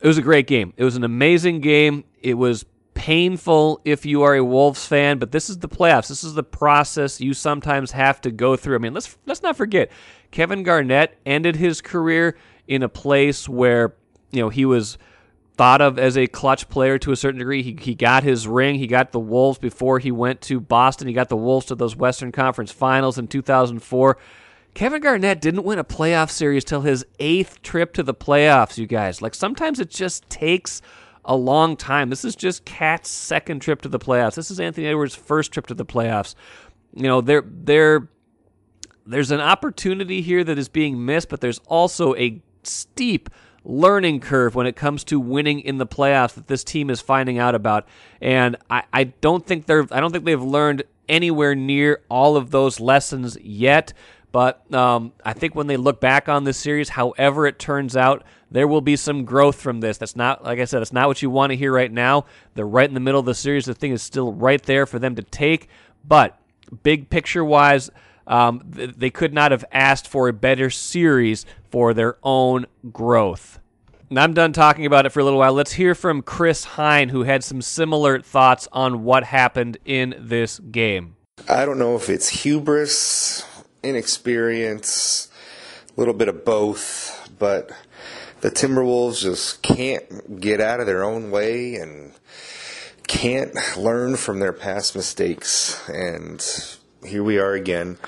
it 0.00 0.06
was 0.06 0.18
a 0.18 0.22
great 0.22 0.46
game. 0.46 0.72
It 0.76 0.84
was 0.84 0.96
an 0.96 1.04
amazing 1.04 1.60
game. 1.60 2.04
It 2.20 2.34
was 2.34 2.64
painful 2.98 3.80
if 3.84 4.04
you 4.04 4.22
are 4.24 4.34
a 4.34 4.42
Wolves 4.42 4.84
fan, 4.84 5.18
but 5.18 5.30
this 5.30 5.48
is 5.48 5.58
the 5.58 5.68
playoffs. 5.68 6.08
This 6.08 6.24
is 6.24 6.34
the 6.34 6.42
process 6.42 7.20
you 7.20 7.32
sometimes 7.32 7.92
have 7.92 8.20
to 8.22 8.32
go 8.32 8.56
through. 8.56 8.74
I 8.74 8.78
mean, 8.78 8.92
let's 8.92 9.16
let's 9.24 9.40
not 9.40 9.56
forget 9.56 9.92
Kevin 10.32 10.64
Garnett 10.64 11.16
ended 11.24 11.54
his 11.54 11.80
career 11.80 12.36
in 12.66 12.82
a 12.82 12.88
place 12.88 13.48
where, 13.48 13.94
you 14.32 14.42
know, 14.42 14.48
he 14.48 14.64
was 14.64 14.98
thought 15.56 15.80
of 15.80 15.96
as 15.96 16.18
a 16.18 16.26
clutch 16.26 16.68
player 16.68 16.98
to 16.98 17.12
a 17.12 17.16
certain 17.16 17.38
degree. 17.38 17.62
He, 17.62 17.78
he 17.80 17.94
got 17.94 18.24
his 18.24 18.48
ring. 18.48 18.80
He 18.80 18.88
got 18.88 19.12
the 19.12 19.20
Wolves 19.20 19.58
before 19.58 20.00
he 20.00 20.10
went 20.10 20.40
to 20.42 20.58
Boston. 20.58 21.06
He 21.06 21.14
got 21.14 21.28
the 21.28 21.36
Wolves 21.36 21.66
to 21.66 21.76
those 21.76 21.94
Western 21.94 22.32
Conference 22.32 22.72
finals 22.72 23.16
in 23.16 23.28
2004. 23.28 24.18
Kevin 24.74 25.00
Garnett 25.00 25.40
didn't 25.40 25.62
win 25.62 25.78
a 25.78 25.84
playoff 25.84 26.30
series 26.30 26.64
till 26.64 26.80
his 26.80 27.06
eighth 27.20 27.62
trip 27.62 27.92
to 27.94 28.02
the 28.02 28.14
playoffs, 28.14 28.76
you 28.76 28.86
guys. 28.86 29.22
Like 29.22 29.36
sometimes 29.36 29.78
it 29.78 29.88
just 29.88 30.28
takes 30.28 30.82
a 31.28 31.36
long 31.36 31.76
time. 31.76 32.08
This 32.08 32.24
is 32.24 32.34
just 32.34 32.64
KAT's 32.64 33.10
second 33.10 33.60
trip 33.60 33.82
to 33.82 33.88
the 33.88 33.98
playoffs. 33.98 34.34
This 34.34 34.50
is 34.50 34.58
Anthony 34.58 34.86
Edwards' 34.88 35.14
first 35.14 35.52
trip 35.52 35.66
to 35.66 35.74
the 35.74 35.84
playoffs. 35.84 36.34
You 36.94 37.04
know, 37.04 37.20
there 37.20 37.44
there 37.46 38.08
there's 39.06 39.30
an 39.30 39.40
opportunity 39.40 40.22
here 40.22 40.42
that 40.42 40.58
is 40.58 40.68
being 40.68 41.04
missed, 41.04 41.28
but 41.28 41.40
there's 41.40 41.58
also 41.66 42.16
a 42.16 42.42
steep 42.62 43.28
learning 43.64 44.20
curve 44.20 44.54
when 44.54 44.66
it 44.66 44.74
comes 44.74 45.04
to 45.04 45.20
winning 45.20 45.60
in 45.60 45.76
the 45.76 45.86
playoffs 45.86 46.34
that 46.34 46.46
this 46.46 46.64
team 46.64 46.88
is 46.88 47.02
finding 47.02 47.38
out 47.38 47.54
about. 47.54 47.86
And 48.22 48.56
I, 48.70 48.84
I 48.92 49.04
don't 49.04 49.46
think 49.46 49.66
they're 49.66 49.86
I 49.90 50.00
don't 50.00 50.10
think 50.10 50.24
they've 50.24 50.42
learned 50.42 50.82
anywhere 51.10 51.54
near 51.54 52.00
all 52.08 52.36
of 52.36 52.50
those 52.50 52.80
lessons 52.80 53.36
yet. 53.42 53.92
But 54.30 54.72
um, 54.74 55.12
I 55.24 55.32
think 55.32 55.54
when 55.54 55.68
they 55.68 55.76
look 55.76 56.00
back 56.00 56.28
on 56.28 56.44
this 56.44 56.58
series, 56.58 56.90
however 56.90 57.46
it 57.46 57.58
turns 57.58 57.96
out, 57.96 58.24
there 58.50 58.68
will 58.68 58.80
be 58.80 58.96
some 58.96 59.24
growth 59.24 59.60
from 59.60 59.80
this. 59.80 59.98
That's 59.98 60.16
not, 60.16 60.44
like 60.44 60.58
I 60.58 60.64
said, 60.64 60.82
it's 60.82 60.92
not 60.92 61.08
what 61.08 61.22
you 61.22 61.30
want 61.30 61.50
to 61.50 61.56
hear 61.56 61.72
right 61.72 61.90
now. 61.90 62.26
They're 62.54 62.66
right 62.66 62.88
in 62.88 62.94
the 62.94 63.00
middle 63.00 63.20
of 63.20 63.26
the 63.26 63.34
series. 63.34 63.64
The 63.64 63.74
thing 63.74 63.92
is 63.92 64.02
still 64.02 64.32
right 64.32 64.62
there 64.62 64.86
for 64.86 64.98
them 64.98 65.14
to 65.16 65.22
take. 65.22 65.68
But 66.04 66.38
big 66.82 67.10
picture 67.10 67.44
wise, 67.44 67.90
um, 68.26 68.62
they 68.66 69.10
could 69.10 69.32
not 69.32 69.50
have 69.50 69.64
asked 69.72 70.06
for 70.06 70.28
a 70.28 70.32
better 70.32 70.68
series 70.70 71.46
for 71.70 71.94
their 71.94 72.16
own 72.22 72.66
growth. 72.92 73.60
And 74.10 74.18
I'm 74.18 74.32
done 74.32 74.54
talking 74.54 74.86
about 74.86 75.04
it 75.04 75.10
for 75.10 75.20
a 75.20 75.24
little 75.24 75.38
while. 75.38 75.52
Let's 75.52 75.72
hear 75.72 75.94
from 75.94 76.22
Chris 76.22 76.64
Hine, 76.64 77.10
who 77.10 77.24
had 77.24 77.44
some 77.44 77.60
similar 77.60 78.20
thoughts 78.20 78.66
on 78.72 79.04
what 79.04 79.24
happened 79.24 79.76
in 79.84 80.14
this 80.18 80.58
game. 80.58 81.16
I 81.46 81.66
don't 81.66 81.78
know 81.78 81.94
if 81.94 82.08
it's 82.08 82.28
hubris 82.28 83.44
inexperience, 83.82 85.28
a 85.96 86.00
little 86.00 86.14
bit 86.14 86.28
of 86.28 86.44
both, 86.44 87.30
but 87.38 87.70
the 88.40 88.50
Timberwolves 88.50 89.22
just 89.22 89.62
can't 89.62 90.40
get 90.40 90.60
out 90.60 90.80
of 90.80 90.86
their 90.86 91.04
own 91.04 91.30
way 91.30 91.74
and 91.74 92.12
can't 93.06 93.54
learn 93.76 94.16
from 94.16 94.38
their 94.38 94.52
past 94.52 94.94
mistakes. 94.94 95.88
And 95.88 96.44
here 97.04 97.22
we 97.22 97.38
are 97.38 97.52
again. 97.52 97.98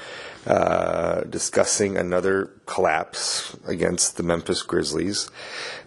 Uh, 0.46 1.20
discussing 1.24 1.98
another 1.98 2.50
collapse 2.64 3.54
against 3.66 4.16
the 4.16 4.22
Memphis 4.22 4.62
Grizzlies. 4.62 5.30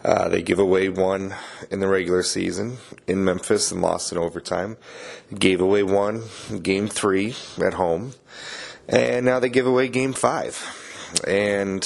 Uh, 0.06 0.30
they 0.30 0.44
give 0.44 0.60
away 0.60 0.90
one 0.90 1.34
in 1.72 1.80
the 1.80 1.88
regular 1.88 2.22
season 2.22 2.78
in 3.08 3.26
Memphis 3.26 3.72
and 3.72 3.82
lost 3.82 4.12
in 4.12 4.20
overtime. 4.20 4.78
Gave 5.34 5.60
away 5.60 5.82
one 5.82 6.26
game 6.62 6.88
three 6.88 7.34
at 7.66 7.74
home 7.74 8.14
and 8.88 9.26
now 9.26 9.40
they 9.40 9.50
give 9.50 9.68
away 9.68 9.88
game 9.88 10.14
five. 10.14 10.80
And 11.28 11.84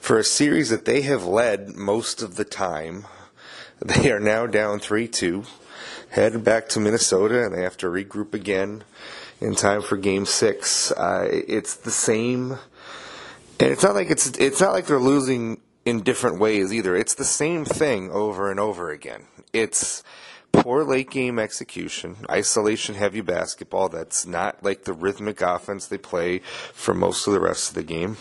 for 0.00 0.18
a 0.18 0.24
series 0.24 0.70
that 0.70 0.84
they 0.84 1.02
have 1.02 1.24
led 1.24 1.76
most 1.76 2.22
of 2.22 2.36
the 2.36 2.44
time, 2.44 3.06
they 3.80 4.10
are 4.10 4.20
now 4.20 4.46
down 4.46 4.80
3 4.80 5.08
2, 5.08 5.44
headed 6.10 6.44
back 6.44 6.68
to 6.70 6.80
Minnesota, 6.80 7.44
and 7.44 7.54
they 7.54 7.62
have 7.62 7.76
to 7.78 7.86
regroup 7.86 8.34
again 8.34 8.84
in 9.40 9.54
time 9.54 9.82
for 9.82 9.96
Game 9.96 10.26
Six. 10.26 10.92
Uh, 10.92 11.28
it's 11.30 11.74
the 11.74 11.90
same, 11.90 12.52
and 13.60 13.70
it's 13.70 13.82
not 13.82 13.94
like 13.94 14.10
it's 14.10 14.26
it's 14.38 14.60
not 14.60 14.72
like 14.72 14.86
they're 14.86 14.98
losing 15.00 15.60
in 15.84 16.02
different 16.02 16.38
ways 16.38 16.72
either. 16.72 16.96
It's 16.96 17.14
the 17.14 17.24
same 17.24 17.64
thing 17.64 18.10
over 18.10 18.50
and 18.50 18.58
over 18.58 18.90
again. 18.90 19.26
It's 19.52 20.02
poor 20.62 20.84
late 20.84 21.10
game 21.10 21.38
execution, 21.38 22.16
isolation 22.30 22.94
heavy 22.94 23.20
basketball 23.20 23.88
that's 23.88 24.26
not 24.26 24.62
like 24.62 24.84
the 24.84 24.92
rhythmic 24.92 25.40
offense 25.40 25.86
they 25.86 25.98
play 25.98 26.38
for 26.72 26.94
most 26.94 27.26
of 27.26 27.32
the 27.32 27.40
rest 27.40 27.70
of 27.70 27.74
the 27.74 27.82
game. 27.82 28.16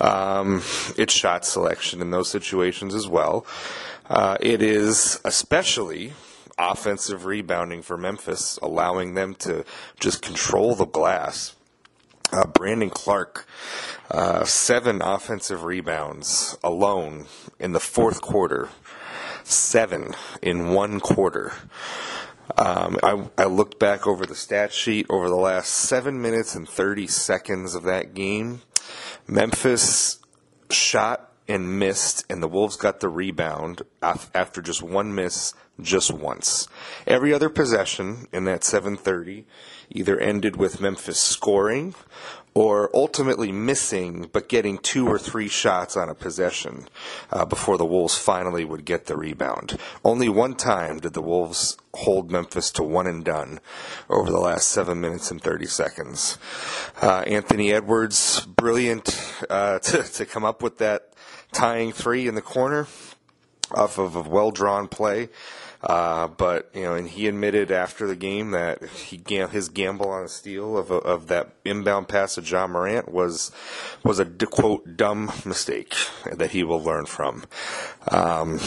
Um, 0.00 0.62
it's 0.96 1.12
shot 1.12 1.44
selection 1.44 2.00
in 2.00 2.10
those 2.10 2.30
situations 2.30 2.94
as 2.94 3.08
well. 3.08 3.46
Uh, 4.08 4.36
it 4.40 4.60
is 4.60 5.20
especially 5.24 6.12
offensive 6.58 7.24
rebounding 7.24 7.82
for 7.82 7.96
Memphis, 7.96 8.58
allowing 8.62 9.14
them 9.14 9.34
to 9.36 9.64
just 9.98 10.22
control 10.22 10.74
the 10.74 10.86
glass. 10.86 11.54
Uh, 12.32 12.46
Brandon 12.46 12.88
Clarke, 12.88 13.46
uh, 14.10 14.44
seven 14.44 15.02
offensive 15.02 15.64
rebounds 15.64 16.56
alone 16.64 17.26
in 17.58 17.72
the 17.72 17.80
fourth 17.80 18.22
quarter 18.22 18.70
seven 19.54 20.14
in 20.40 20.72
one 20.72 21.00
quarter. 21.00 21.52
Um, 22.56 22.98
I, 23.02 23.28
I 23.38 23.44
looked 23.44 23.78
back 23.78 24.06
over 24.06 24.26
the 24.26 24.34
stat 24.34 24.72
sheet 24.72 25.06
over 25.08 25.28
the 25.28 25.36
last 25.36 25.68
seven 25.68 26.20
minutes 26.20 26.54
and 26.54 26.68
30 26.68 27.06
seconds 27.06 27.74
of 27.74 27.84
that 27.84 28.14
game. 28.14 28.62
Memphis 29.26 30.18
shot 30.70 31.31
and 31.48 31.78
missed, 31.78 32.24
and 32.30 32.42
the 32.42 32.48
Wolves 32.48 32.76
got 32.76 33.00
the 33.00 33.08
rebound 33.08 33.82
after 34.02 34.62
just 34.62 34.82
one 34.82 35.14
miss, 35.14 35.54
just 35.80 36.12
once. 36.12 36.68
Every 37.06 37.32
other 37.32 37.48
possession 37.48 38.26
in 38.32 38.44
that 38.44 38.62
7:30 38.62 39.44
either 39.90 40.18
ended 40.18 40.56
with 40.56 40.80
Memphis 40.80 41.20
scoring 41.20 41.94
or 42.54 42.90
ultimately 42.94 43.50
missing 43.50 44.28
but 44.32 44.48
getting 44.48 44.78
two 44.78 45.06
or 45.06 45.18
three 45.18 45.48
shots 45.48 45.96
on 45.96 46.08
a 46.08 46.14
possession 46.14 46.86
uh, 47.30 47.44
before 47.44 47.78
the 47.78 47.84
Wolves 47.84 48.16
finally 48.16 48.64
would 48.64 48.84
get 48.84 49.06
the 49.06 49.16
rebound. 49.16 49.78
Only 50.04 50.28
one 50.28 50.54
time 50.54 51.00
did 51.00 51.14
the 51.14 51.22
Wolves 51.22 51.76
hold 51.94 52.30
Memphis 52.30 52.70
to 52.72 52.82
one 52.82 53.06
and 53.06 53.24
done 53.24 53.60
over 54.08 54.30
the 54.30 54.40
last 54.40 54.68
seven 54.68 55.00
minutes 55.00 55.30
and 55.30 55.40
30 55.40 55.66
seconds. 55.66 56.38
Uh, 57.00 57.20
Anthony 57.26 57.72
Edwards, 57.72 58.44
brilliant 58.46 59.18
uh, 59.48 59.78
to, 59.80 60.02
to 60.02 60.26
come 60.26 60.44
up 60.44 60.62
with 60.62 60.78
that 60.78 61.11
tying 61.52 61.92
three 61.92 62.26
in 62.26 62.34
the 62.34 62.42
corner 62.42 62.86
off 63.70 63.98
of 63.98 64.16
a 64.16 64.22
well 64.22 64.50
drawn 64.50 64.88
play. 64.88 65.28
Uh, 65.82 66.28
but 66.28 66.70
you 66.74 66.82
know, 66.82 66.94
and 66.94 67.08
he 67.08 67.26
admitted 67.26 67.72
after 67.72 68.06
the 68.06 68.14
game 68.14 68.52
that 68.52 68.84
he 68.84 69.20
his 69.50 69.68
gamble 69.68 70.08
on 70.08 70.24
a 70.24 70.28
steal 70.28 70.76
of 70.78 70.92
of 70.92 71.26
that 71.26 71.56
inbound 71.64 72.06
pass 72.06 72.36
to 72.36 72.40
Ja 72.40 72.68
Morant 72.68 73.10
was 73.10 73.50
was 74.04 74.20
a 74.20 74.24
quote 74.24 74.96
dumb 74.96 75.32
mistake 75.44 75.94
that 76.30 76.52
he 76.52 76.62
will 76.62 76.80
learn 76.80 77.06
from. 77.06 77.44
Um, 78.08 78.60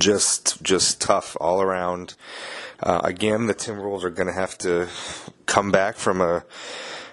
just 0.00 0.60
just 0.62 1.00
tough 1.00 1.36
all 1.40 1.62
around. 1.62 2.14
Uh, 2.82 3.00
again, 3.04 3.46
the 3.46 3.54
Timberwolves 3.54 4.02
are 4.02 4.10
going 4.10 4.26
to 4.26 4.32
have 4.32 4.58
to 4.58 4.88
come 5.46 5.70
back 5.70 5.94
from 5.94 6.20
a 6.20 6.44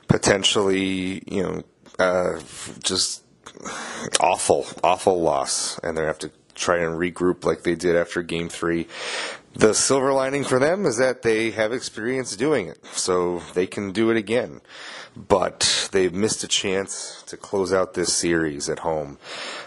potentially 0.08 1.22
you 1.28 1.44
know 1.44 1.64
uh, 2.00 2.42
just 2.84 3.24
awful 4.20 4.66
awful 4.84 5.22
loss, 5.22 5.80
and 5.80 5.98
they 5.98 6.04
have 6.04 6.20
to 6.20 6.32
try 6.56 6.78
and 6.78 6.94
regroup 6.96 7.46
like 7.46 7.64
they 7.64 7.76
did 7.76 7.96
after 7.96 8.22
game 8.22 8.50
three. 8.50 8.88
The 9.54 9.74
silver 9.74 10.14
lining 10.14 10.46
for 10.46 10.60
them 10.60 10.86
is 10.86 10.98
that 10.98 11.24
they 11.24 11.52
have 11.52 11.74
experience 11.74 12.36
doing 12.38 12.68
it, 12.68 12.86
so 12.86 13.42
they 13.54 13.68
can 13.68 13.92
do 13.92 14.10
it 14.10 14.18
again. 14.18 14.62
But 15.16 15.90
they've 15.92 16.14
missed 16.14 16.42
a 16.46 16.48
chance 16.48 17.22
to 17.28 17.36
close 17.36 17.74
out 17.74 17.94
this 17.94 18.16
series 18.16 18.70
at 18.70 18.80
home, 18.80 19.18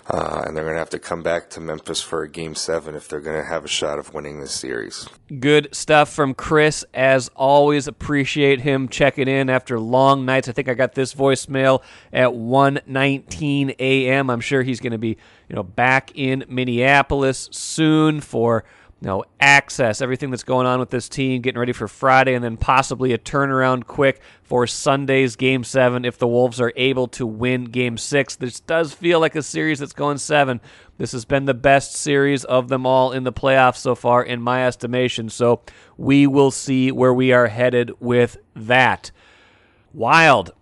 uh, 0.09 0.43
and 0.47 0.57
they're 0.57 0.65
going 0.65 0.75
to 0.75 0.79
have 0.79 0.89
to 0.91 0.99
come 0.99 1.23
back 1.23 1.51
to 1.51 1.61
Memphis 1.61 2.01
for 2.01 2.23
a 2.23 2.29
game 2.31 2.55
seven 2.55 2.95
if 2.95 3.09
they're 3.09 3.21
going 3.21 3.39
to 3.39 3.47
have 3.47 3.63
a 3.63 3.69
shot 3.69 3.99
of 3.99 4.15
winning 4.15 4.41
this 4.41 4.55
series. 4.55 5.07
Good 5.39 5.69
stuff 5.75 6.11
from 6.11 6.33
Chris. 6.33 6.83
As 6.95 7.31
always, 7.37 7.87
appreciate 7.87 8.63
him 8.63 8.89
checking 8.89 9.29
in 9.29 9.51
after 9.51 9.79
long 9.79 10.25
nights. 10.25 10.49
I 10.49 10.53
think 10.53 10.71
I 10.71 10.75
got 10.75 10.95
this 10.95 11.15
voicemail 11.15 11.83
at 12.11 12.31
1:19 12.31 13.77
a.m. 13.79 14.31
I'm 14.31 14.41
sure 14.41 14.63
he's 14.63 14.81
going 14.81 14.93
to 14.93 14.99
be, 14.99 15.19
you 15.51 15.57
know, 15.57 15.63
back 15.63 16.11
in 16.15 16.47
Minneapolis 16.49 17.51
soon 17.53 18.23
for 18.23 18.65
know, 19.05 19.25
access, 19.41 20.01
everything 20.01 20.31
that's 20.31 20.43
going 20.43 20.67
on 20.67 20.81
with 20.81 20.91
this 20.91 21.09
team, 21.09 21.43
getting 21.43 21.59
ready 21.59 21.73
for 21.73 21.89
Friday, 21.89 22.35
and 22.35 22.45
then 22.45 22.57
possibly 22.57 23.13
a 23.13 23.19
turnaround 23.19 23.87
quick 23.87 24.21
for 24.43 24.67
Sunday's 24.67 25.37
Game 25.37 25.65
7 25.65 26.05
if 26.05 26.19
the 26.19 26.29
Wolves 26.29 26.61
are 26.61 26.73
able 26.77 27.09
to 27.09 27.27
win 27.27 27.65
Game 27.65 27.99
6. 27.99 28.37
This 28.37 28.61
does 28.61 28.95
feel 28.95 29.21
like 29.21 29.37
a 29.37 29.43
series 29.43 29.79
that's 29.79 29.93
going 29.93 30.19
7. 30.19 30.61
This 30.97 31.13
has 31.13 31.25
been 31.25 31.45
the 31.45 31.55
best 31.55 31.95
series 31.95 32.45
of 32.45 32.69
them 32.69 32.87
all 32.87 33.13
in 33.13 33.25
the 33.25 33.33
playoffs 33.33 33.77
so 33.77 33.95
far, 33.95 34.23
in 34.23 34.41
my 34.41 34.67
estimation, 34.67 35.29
so 35.29 35.63
we 35.97 36.27
will 36.27 36.51
see 36.51 36.93
where 36.93 37.13
we 37.15 37.33
are 37.33 37.49
headed 37.49 37.93
with 38.01 38.39
that. 38.55 39.11
Wild. 39.93 40.53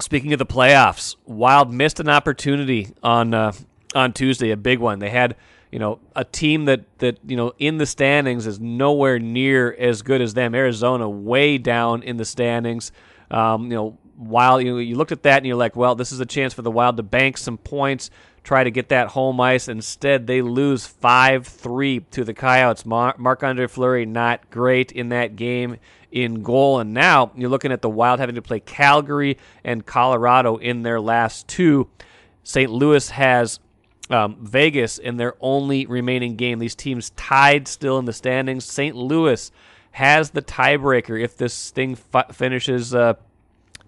Speaking 0.00 0.32
of 0.32 0.38
the 0.38 0.46
playoffs, 0.46 1.16
Wild 1.26 1.72
missed 1.72 2.00
an 2.00 2.08
opportunity 2.08 2.88
on 3.02 3.34
uh, 3.34 3.52
on 3.94 4.12
Tuesday, 4.12 4.50
a 4.50 4.56
big 4.56 4.78
one. 4.78 4.98
They 4.98 5.10
had 5.10 5.36
you 5.70 5.78
know, 5.78 6.00
a 6.16 6.24
team 6.24 6.64
that 6.64 6.84
that 6.98 7.18
you 7.26 7.36
know 7.36 7.52
in 7.58 7.78
the 7.78 7.86
standings 7.86 8.46
is 8.46 8.58
nowhere 8.60 9.18
near 9.18 9.72
as 9.72 10.02
good 10.02 10.20
as 10.20 10.34
them. 10.34 10.54
Arizona 10.54 11.08
way 11.08 11.58
down 11.58 12.02
in 12.02 12.16
the 12.16 12.24
standings. 12.24 12.92
Um, 13.30 13.64
you 13.70 13.76
know, 13.76 13.98
while 14.16 14.60
you 14.60 14.78
you 14.78 14.96
looked 14.96 15.12
at 15.12 15.22
that 15.22 15.38
and 15.38 15.46
you're 15.46 15.56
like, 15.56 15.76
well, 15.76 15.94
this 15.94 16.12
is 16.12 16.20
a 16.20 16.26
chance 16.26 16.52
for 16.52 16.62
the 16.62 16.70
Wild 16.70 16.96
to 16.96 17.02
bank 17.02 17.38
some 17.38 17.56
points, 17.56 18.10
try 18.42 18.64
to 18.64 18.70
get 18.70 18.88
that 18.88 19.08
home 19.08 19.40
ice. 19.40 19.68
Instead, 19.68 20.26
they 20.26 20.42
lose 20.42 20.86
five 20.86 21.46
three 21.46 22.00
to 22.10 22.24
the 22.24 22.34
Coyotes. 22.34 22.84
Marc-Andre 22.84 23.68
Fleury 23.68 24.06
not 24.06 24.50
great 24.50 24.90
in 24.90 25.10
that 25.10 25.36
game 25.36 25.76
in 26.10 26.42
goal, 26.42 26.80
and 26.80 26.92
now 26.92 27.30
you're 27.36 27.48
looking 27.48 27.70
at 27.70 27.82
the 27.82 27.88
Wild 27.88 28.18
having 28.18 28.34
to 28.34 28.42
play 28.42 28.58
Calgary 28.58 29.38
and 29.62 29.86
Colorado 29.86 30.56
in 30.56 30.82
their 30.82 31.00
last 31.00 31.46
two. 31.46 31.88
St. 32.42 32.70
Louis 32.70 33.10
has 33.10 33.60
um, 34.10 34.36
Vegas 34.40 34.98
in 34.98 35.16
their 35.16 35.34
only 35.40 35.86
remaining 35.86 36.36
game. 36.36 36.58
These 36.58 36.74
teams 36.74 37.10
tied 37.10 37.68
still 37.68 37.98
in 37.98 38.04
the 38.04 38.12
standings. 38.12 38.64
St. 38.64 38.96
Louis 38.96 39.50
has 39.92 40.30
the 40.30 40.42
tiebreaker 40.42 41.20
if 41.20 41.36
this 41.36 41.70
thing 41.70 41.94
fi- 41.94 42.26
finishes 42.32 42.94
uh, 42.94 43.14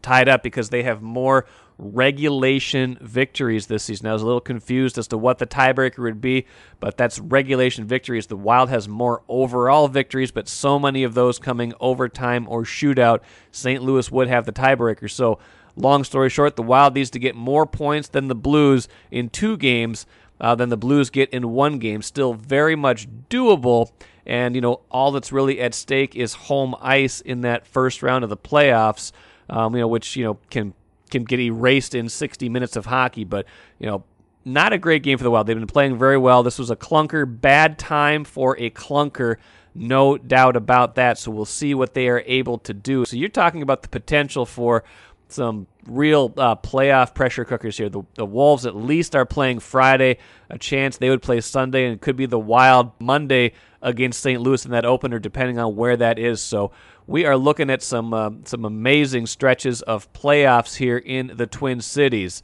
tied 0.01 0.29
up 0.29 0.43
because 0.43 0.71
they 0.71 0.83
have 0.83 1.03
more 1.03 1.47
regulation 1.79 2.97
victories 3.01 3.67
this 3.67 3.85
season. 3.85 4.07
I 4.07 4.13
was 4.13 4.23
a 4.23 4.27
little 4.27 4.41
confused 4.41 4.99
as 4.99 5.09
to 5.09 5.19
what 5.19 5.39
the 5.39 5.47
tiebreaker 5.47 5.99
would 5.99 6.21
be, 6.21 6.47
but 6.81 6.97
that's 6.97 7.19
regulation 7.19 7.85
victories. 7.85 8.27
The 8.27 8.37
Wild 8.37 8.69
has 8.69 8.89
more 8.89 9.23
overall 9.29 9.89
victories, 9.89 10.31
but 10.31 10.49
so 10.49 10.79
many 10.79 11.03
of 11.03 11.15
those 11.15 11.39
coming 11.39 11.73
overtime 11.81 12.47
or 12.49 12.63
shootout. 12.63 13.21
St. 13.51 13.83
Louis 13.83 14.11
would 14.11 14.29
have 14.29 14.47
the 14.47 14.53
tiebreaker. 14.53 15.11
So 15.11 15.39
Long 15.77 16.05
story 16.05 16.29
short, 16.29 16.57
the 16.57 16.63
Wild 16.63 16.95
needs 16.95 17.11
to 17.11 17.19
get 17.19 17.35
more 17.35 17.67
points 17.67 18.09
than 18.09 18.29
the 18.29 18.35
Blues 18.35 18.89
in 19.11 19.31
two 19.31 19.57
games 19.57 20.07
uh, 20.41 20.55
than 20.55 20.69
the 20.69 20.77
Blues 20.77 21.09
get 21.09 21.31
in 21.31 21.51
one 21.53 21.79
game. 21.79 22.03
Still 22.03 22.35
very 22.35 22.77
much 22.77 23.09
doable. 23.31 23.91
And, 24.27 24.55
you 24.55 24.61
know, 24.61 24.81
all 24.91 25.13
that's 25.13 25.33
really 25.33 25.61
at 25.61 25.75
stake 25.75 26.15
is 26.15 26.35
home 26.35 26.75
ice 26.81 27.21
in 27.21 27.41
that 27.43 27.67
first 27.67 28.03
round 28.03 28.25
of 28.25 28.31
the 28.31 28.37
playoffs, 28.37 29.13
um, 29.49 29.75
you 29.75 29.81
know, 29.81 29.89
which, 29.89 30.17
you 30.17 30.25
know, 30.25 30.39
can 30.51 30.75
can 31.11 31.25
get 31.25 31.39
erased 31.39 31.95
in 31.95 32.09
60 32.09 32.49
minutes 32.49 32.75
of 32.75 32.87
hockey. 32.87 33.25
But, 33.25 33.47
you 33.79 33.87
know, 33.87 34.03
not 34.45 34.73
a 34.73 34.79
great 34.79 35.03
game 35.03 35.19
for 35.19 35.25
the 35.25 35.31
Wild. 35.31 35.47
They've 35.47 35.57
been 35.57 35.67
playing 35.67 35.99
very 35.99 36.19
well. 36.19 36.43
This 36.43 36.59
was 36.59 36.71
a 36.71 36.77
clunker, 36.77 37.27
bad 37.41 37.79
time 37.79 38.25
for 38.25 38.59
a 38.59 38.71
clunker. 38.71 39.37
No 39.75 40.19
doubt 40.19 40.57
about 40.57 40.97
that. 40.97 41.19
So 41.19 41.31
we'll 41.31 41.45
see 41.45 41.75
what 41.75 41.95
they 41.95 42.09
are 42.09 42.23
able 42.27 42.59
to 42.59 42.75
do. 42.75 43.05
So 43.05 43.17
you're 43.17 43.29
talking 43.29 43.63
about 43.63 43.83
the 43.83 43.89
potential 43.89 44.45
for 44.45 44.85
some 45.33 45.67
real 45.87 46.33
uh, 46.37 46.57
playoff 46.57 47.15
pressure 47.15 47.45
cookers 47.45 47.77
here. 47.77 47.89
The, 47.89 48.03
the 48.15 48.25
Wolves 48.25 48.67
at 48.67 48.77
least 48.77 49.15
are 49.17 49.27
playing 49.27 49.61
Friday. 49.61 50.19
A 50.51 50.59
chance 50.59 50.99
they 50.99 51.11
would 51.11 51.23
play 51.23 51.41
Sunday, 51.41 51.85
and 51.85 51.95
it 51.95 52.01
could 52.01 52.17
be 52.17 52.27
the 52.27 52.39
Wild 52.39 52.93
Monday 53.01 53.53
against 53.81 54.21
St. 54.21 54.41
Louis 54.41 54.65
in 54.65 54.71
that 54.71 54.85
opener, 54.85 55.19
depending 55.19 55.59
on 55.59 55.75
where 55.77 55.97
that 55.97 56.19
is. 56.19 56.41
So 56.41 56.73
we 57.07 57.25
are 57.27 57.37
looking 57.37 57.71
at 57.71 57.83
some 57.83 58.15
uh, 58.15 58.31
some 58.45 58.65
amazing 58.65 59.27
stretches 59.27 59.83
of 59.83 60.13
playoffs 60.13 60.77
here 60.77 60.99
in 60.99 61.33
the 61.35 61.47
Twin 61.47 61.81
Cities. 61.81 62.43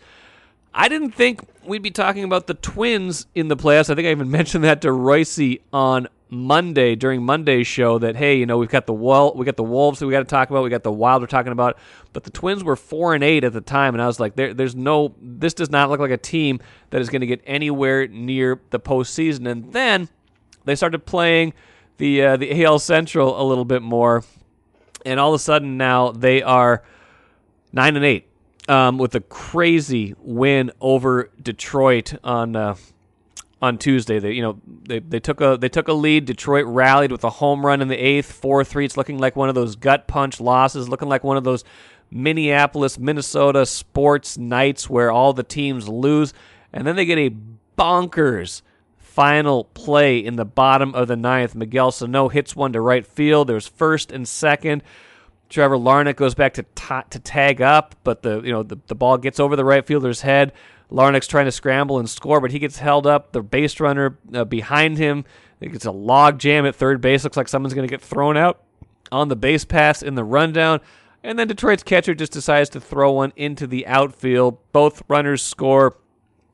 I 0.74 0.88
didn't 0.88 1.12
think 1.12 1.40
we'd 1.64 1.83
be 1.83 1.90
talking 1.90 2.24
about 2.24 2.46
the 2.46 2.55
Twins 2.55 3.27
in 3.35 3.48
the 3.48 3.57
playoffs. 3.57 3.90
I 3.90 3.94
think 3.94 4.07
I 4.07 4.11
even 4.11 4.31
mentioned 4.33 4.64
that 4.64 4.81
to 4.83 4.92
Royce 4.92 5.40
on 5.72 6.09
Monday 6.31 6.95
during 6.95 7.23
Monday's 7.23 7.67
show 7.67 7.99
that 7.99 8.17
hey, 8.17 8.37
you 8.37 8.47
know, 8.47 8.59
we've 8.59 8.69
got 8.69 8.87
the 8.87 8.93
wall, 8.93 9.33
we 9.35 9.45
got 9.45 9.57
the 9.57 9.62
Wolves 9.62 9.99
that 9.99 10.07
we 10.07 10.12
got 10.12 10.21
to 10.21 10.25
talk 10.25 10.51
about, 10.51 10.62
we 10.62 10.71
got 10.71 10.83
the 10.83 10.93
Wild 10.93 11.23
we're 11.23 11.27
talking 11.27 11.53
about, 11.53 11.79
but 12.12 12.25
the 12.25 12.31
Twins 12.31 12.62
were 12.62 12.77
four 12.77 13.14
and 13.14 13.25
eight 13.25 13.45
at 13.45 13.53
the 13.53 13.61
time, 13.61 13.95
and 13.95 14.03
I 14.03 14.07
was 14.07 14.21
like, 14.21 14.37
there, 14.37 14.53
there's 14.53 14.75
no, 14.75 15.14
this 15.21 15.55
does 15.55 15.71
not 15.71 15.91
look 15.91 16.01
like 16.01 16.11
a 16.11 16.17
team 16.19 16.61
that 16.91 17.01
is 17.01 17.09
going 17.09 17.21
to 17.21 17.27
get 17.27 17.41
anywhere 17.47 18.07
near 18.09 18.61
the 18.71 18.81
postseason. 18.81 19.49
And 19.49 19.73
then 19.73 20.09
they 20.64 20.75
started 20.75 21.07
playing 21.07 21.55
the 21.97 22.23
uh, 22.23 22.37
the 22.37 22.64
AL 22.64 22.79
Central 22.79 23.41
a 23.41 23.45
little 23.45 23.64
bit 23.64 23.83
more, 23.83 24.25
and 25.05 25.19
all 25.19 25.35
of 25.35 25.41
a 25.41 25.43
sudden 25.43 25.77
now 25.77 26.12
they 26.12 26.43
are 26.43 26.83
nine 27.73 27.97
and 27.97 28.05
eight 28.05 28.29
um, 28.69 28.99
with 28.99 29.14
a 29.14 29.21
crazy 29.21 30.14
win 30.19 30.71
over 30.81 31.31
Detroit 31.43 32.14
on 32.23 32.55
uh, 32.55 32.77
on 33.61 33.79
Tuesday. 33.79 34.18
They 34.18 34.33
you 34.33 34.42
know 34.42 34.61
they, 34.66 35.01
they 35.01 35.21
took 35.21 35.40
a 35.40 35.57
they 35.61 35.68
took 35.68 35.88
a 35.88 35.92
lead. 35.92 36.25
Detroit 36.25 36.66
rallied 36.66 37.12
with 37.12 37.25
a 37.25 37.31
home 37.31 37.64
run 37.64 37.81
in 37.81 37.88
the 37.88 37.97
eighth, 37.97 38.31
four 38.33 38.64
three. 38.64 38.85
It's 38.85 38.97
looking 38.97 39.18
like 39.18 39.37
one 39.37 39.49
of 39.49 39.55
those 39.55 39.77
gut 39.77 40.07
punch 40.07 40.40
losses, 40.40 40.88
looking 40.88 41.09
like 41.09 41.25
one 41.25 41.37
of 41.37 41.44
those 41.44 41.64
Minneapolis, 42.11 42.99
Minnesota 42.99 43.66
sports 43.66 44.38
nights 44.38 44.88
where 44.88 45.11
all 45.11 45.33
the 45.33 45.42
teams 45.42 45.88
lose, 45.88 46.33
and 46.73 46.87
then 46.87 46.97
they 46.97 47.05
get 47.05 47.18
a 47.18 47.35
bonkers 47.77 48.62
final 48.97 49.64
play 49.64 50.18
in 50.18 50.37
the 50.37 50.44
bottom 50.44 50.94
of 50.94 51.09
the 51.09 51.16
ninth. 51.16 51.55
Miguel 51.55 51.90
Sano 51.90 52.29
hits 52.29 52.55
one 52.55 52.73
to 52.73 52.81
right 52.81 53.07
field. 53.07 53.49
There's 53.49 53.66
first 53.66 54.12
and 54.12 54.27
second. 54.27 54.83
Trevor 55.49 55.77
Larnach 55.77 56.16
goes 56.16 56.35
back 56.35 56.55
to 56.55 56.64
to 57.11 57.18
tag 57.18 57.61
up, 57.61 57.94
but 58.05 58.23
the 58.23 58.40
you 58.42 58.53
know 58.53 58.62
the, 58.62 58.79
the 58.87 58.94
ball 58.94 59.18
gets 59.18 59.40
over 59.40 59.57
the 59.57 59.64
right 59.64 59.85
fielder's 59.87 60.21
head. 60.21 60.53
Larnach's 60.90 61.27
trying 61.27 61.44
to 61.44 61.53
scramble 61.53 61.98
and 61.98 62.09
score, 62.09 62.40
but 62.40 62.51
he 62.51 62.59
gets 62.59 62.79
held 62.79 63.07
up. 63.07 63.33
The 63.33 63.42
base 63.42 63.79
runner 63.81 64.18
uh, 64.33 64.44
behind 64.44 64.98
him, 64.98 65.24
it 65.61 65.72
gets 65.72 65.85
a 65.85 65.90
log 65.90 66.38
jam 66.38 66.64
at 66.66 66.74
third 66.74 67.01
base. 67.01 67.24
Looks 67.24 67.37
like 67.37 67.48
someone's 67.48 67.74
going 67.74 67.87
to 67.87 67.90
get 67.90 68.01
thrown 68.01 68.37
out 68.37 68.62
on 69.12 69.29
the 69.29 69.37
base 69.37 69.64
pass 69.64 70.03
in 70.03 70.14
the 70.14 70.24
rundown. 70.24 70.81
And 71.22 71.38
then 71.38 71.48
Detroit's 71.48 71.83
catcher 71.83 72.14
just 72.14 72.33
decides 72.33 72.70
to 72.70 72.81
throw 72.81 73.12
one 73.12 73.33
into 73.37 73.66
the 73.66 73.87
outfield. 73.87 74.59
Both 74.72 75.03
runners 75.09 75.42
score. 75.42 75.96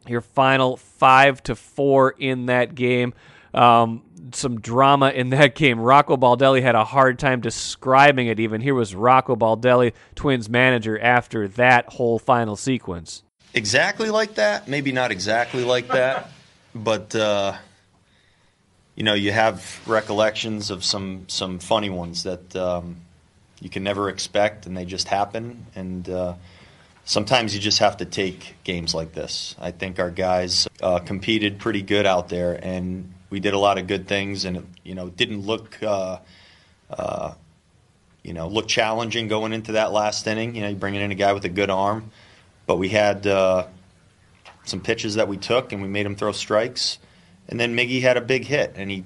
Your 0.06 0.20
final 0.20 0.76
five 0.76 1.42
to 1.44 1.54
four 1.54 2.10
in 2.10 2.46
that 2.46 2.74
game. 2.74 3.14
Um, 3.52 4.02
some 4.32 4.60
drama 4.60 5.10
in 5.10 5.30
that 5.30 5.54
game. 5.54 5.78
Rocco 5.78 6.16
Baldelli 6.16 6.60
had 6.60 6.74
a 6.74 6.84
hard 6.84 7.18
time 7.18 7.40
describing 7.40 8.26
it. 8.26 8.40
Even 8.40 8.60
here 8.60 8.74
was 8.74 8.94
Rocco 8.94 9.36
Baldelli, 9.36 9.92
Twins 10.14 10.48
manager, 10.48 10.98
after 10.98 11.46
that 11.48 11.92
whole 11.92 12.18
final 12.18 12.56
sequence. 12.56 13.22
Exactly 13.54 14.10
like 14.10 14.34
that? 14.34 14.68
Maybe 14.68 14.92
not 14.92 15.12
exactly 15.12 15.64
like 15.64 15.88
that, 15.88 16.30
but 16.74 17.14
uh, 17.14 17.56
you 18.96 19.04
know, 19.04 19.14
you 19.14 19.32
have 19.32 19.80
recollections 19.86 20.70
of 20.70 20.84
some 20.84 21.24
some 21.28 21.60
funny 21.60 21.90
ones 21.90 22.24
that 22.24 22.54
um, 22.56 22.96
you 23.60 23.70
can 23.70 23.82
never 23.82 24.08
expect, 24.08 24.66
and 24.66 24.76
they 24.76 24.84
just 24.84 25.08
happen. 25.08 25.66
And 25.74 26.08
uh, 26.08 26.34
sometimes 27.04 27.54
you 27.54 27.60
just 27.60 27.78
have 27.78 27.98
to 27.98 28.04
take 28.04 28.56
games 28.64 28.94
like 28.94 29.12
this. 29.12 29.54
I 29.60 29.70
think 29.70 29.98
our 29.98 30.10
guys 30.10 30.68
uh, 30.82 30.98
competed 30.98 31.58
pretty 31.58 31.82
good 31.82 32.06
out 32.06 32.28
there, 32.28 32.58
and 32.60 33.12
we 33.30 33.40
did 33.40 33.54
a 33.54 33.58
lot 33.58 33.78
of 33.78 33.86
good 33.86 34.06
things, 34.06 34.44
and 34.44 34.56
it, 34.58 34.64
you 34.82 34.94
know, 34.94 35.10
didn't 35.10 35.42
look. 35.42 35.80
Uh, 35.82 36.18
uh, 36.90 37.34
you 38.22 38.32
know, 38.32 38.48
look 38.48 38.66
challenging 38.66 39.28
going 39.28 39.52
into 39.52 39.72
that 39.72 39.92
last 39.92 40.26
inning. 40.26 40.54
You 40.54 40.62
know, 40.62 40.68
you 40.68 40.76
bringing 40.76 41.02
in 41.02 41.10
a 41.10 41.14
guy 41.14 41.34
with 41.34 41.44
a 41.44 41.50
good 41.50 41.68
arm, 41.68 42.10
but 42.66 42.76
we 42.76 42.88
had 42.88 43.26
uh, 43.26 43.66
some 44.64 44.80
pitches 44.80 45.16
that 45.16 45.28
we 45.28 45.36
took 45.36 45.72
and 45.72 45.82
we 45.82 45.88
made 45.88 46.06
him 46.06 46.16
throw 46.16 46.32
strikes. 46.32 46.98
And 47.48 47.60
then 47.60 47.76
Miggy 47.76 48.00
had 48.00 48.16
a 48.16 48.20
big 48.20 48.44
hit 48.44 48.74
and 48.76 48.90
he 48.90 49.04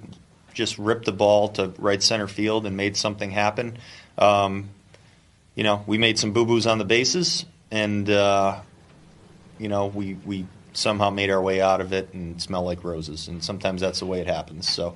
just 0.55 0.79
ripped 0.79 1.07
the 1.07 1.13
ball 1.13 1.49
to 1.51 1.73
right 1.79 2.03
center 2.03 2.27
field 2.27 2.67
and 2.67 2.77
made 2.77 2.97
something 2.97 3.31
happen. 3.31 3.79
Um, 4.17 4.71
you 5.55 5.65
know, 5.65 5.83
we 5.87 5.99
made 5.99 6.19
some 6.19 6.33
boo 6.33 6.47
boos 6.47 6.67
on 6.67 6.79
the 6.79 6.85
bases 6.85 7.45
and, 7.71 8.09
uh, 8.09 8.61
you 9.59 9.69
know, 9.69 9.87
we, 9.87 10.15
we 10.15 10.47
somehow 10.73 11.11
made 11.11 11.31
our 11.31 11.41
way 11.43 11.61
out 11.61 11.81
of 11.81 11.93
it 11.93 12.15
and 12.15 12.41
smell 12.41 12.63
like 12.63 12.85
roses. 12.85 13.29
And 13.29 13.43
sometimes 13.43 13.81
that's 13.81 13.99
the 13.99 14.07
way 14.07 14.21
it 14.21 14.29
happens. 14.29 14.69
So 14.69 14.95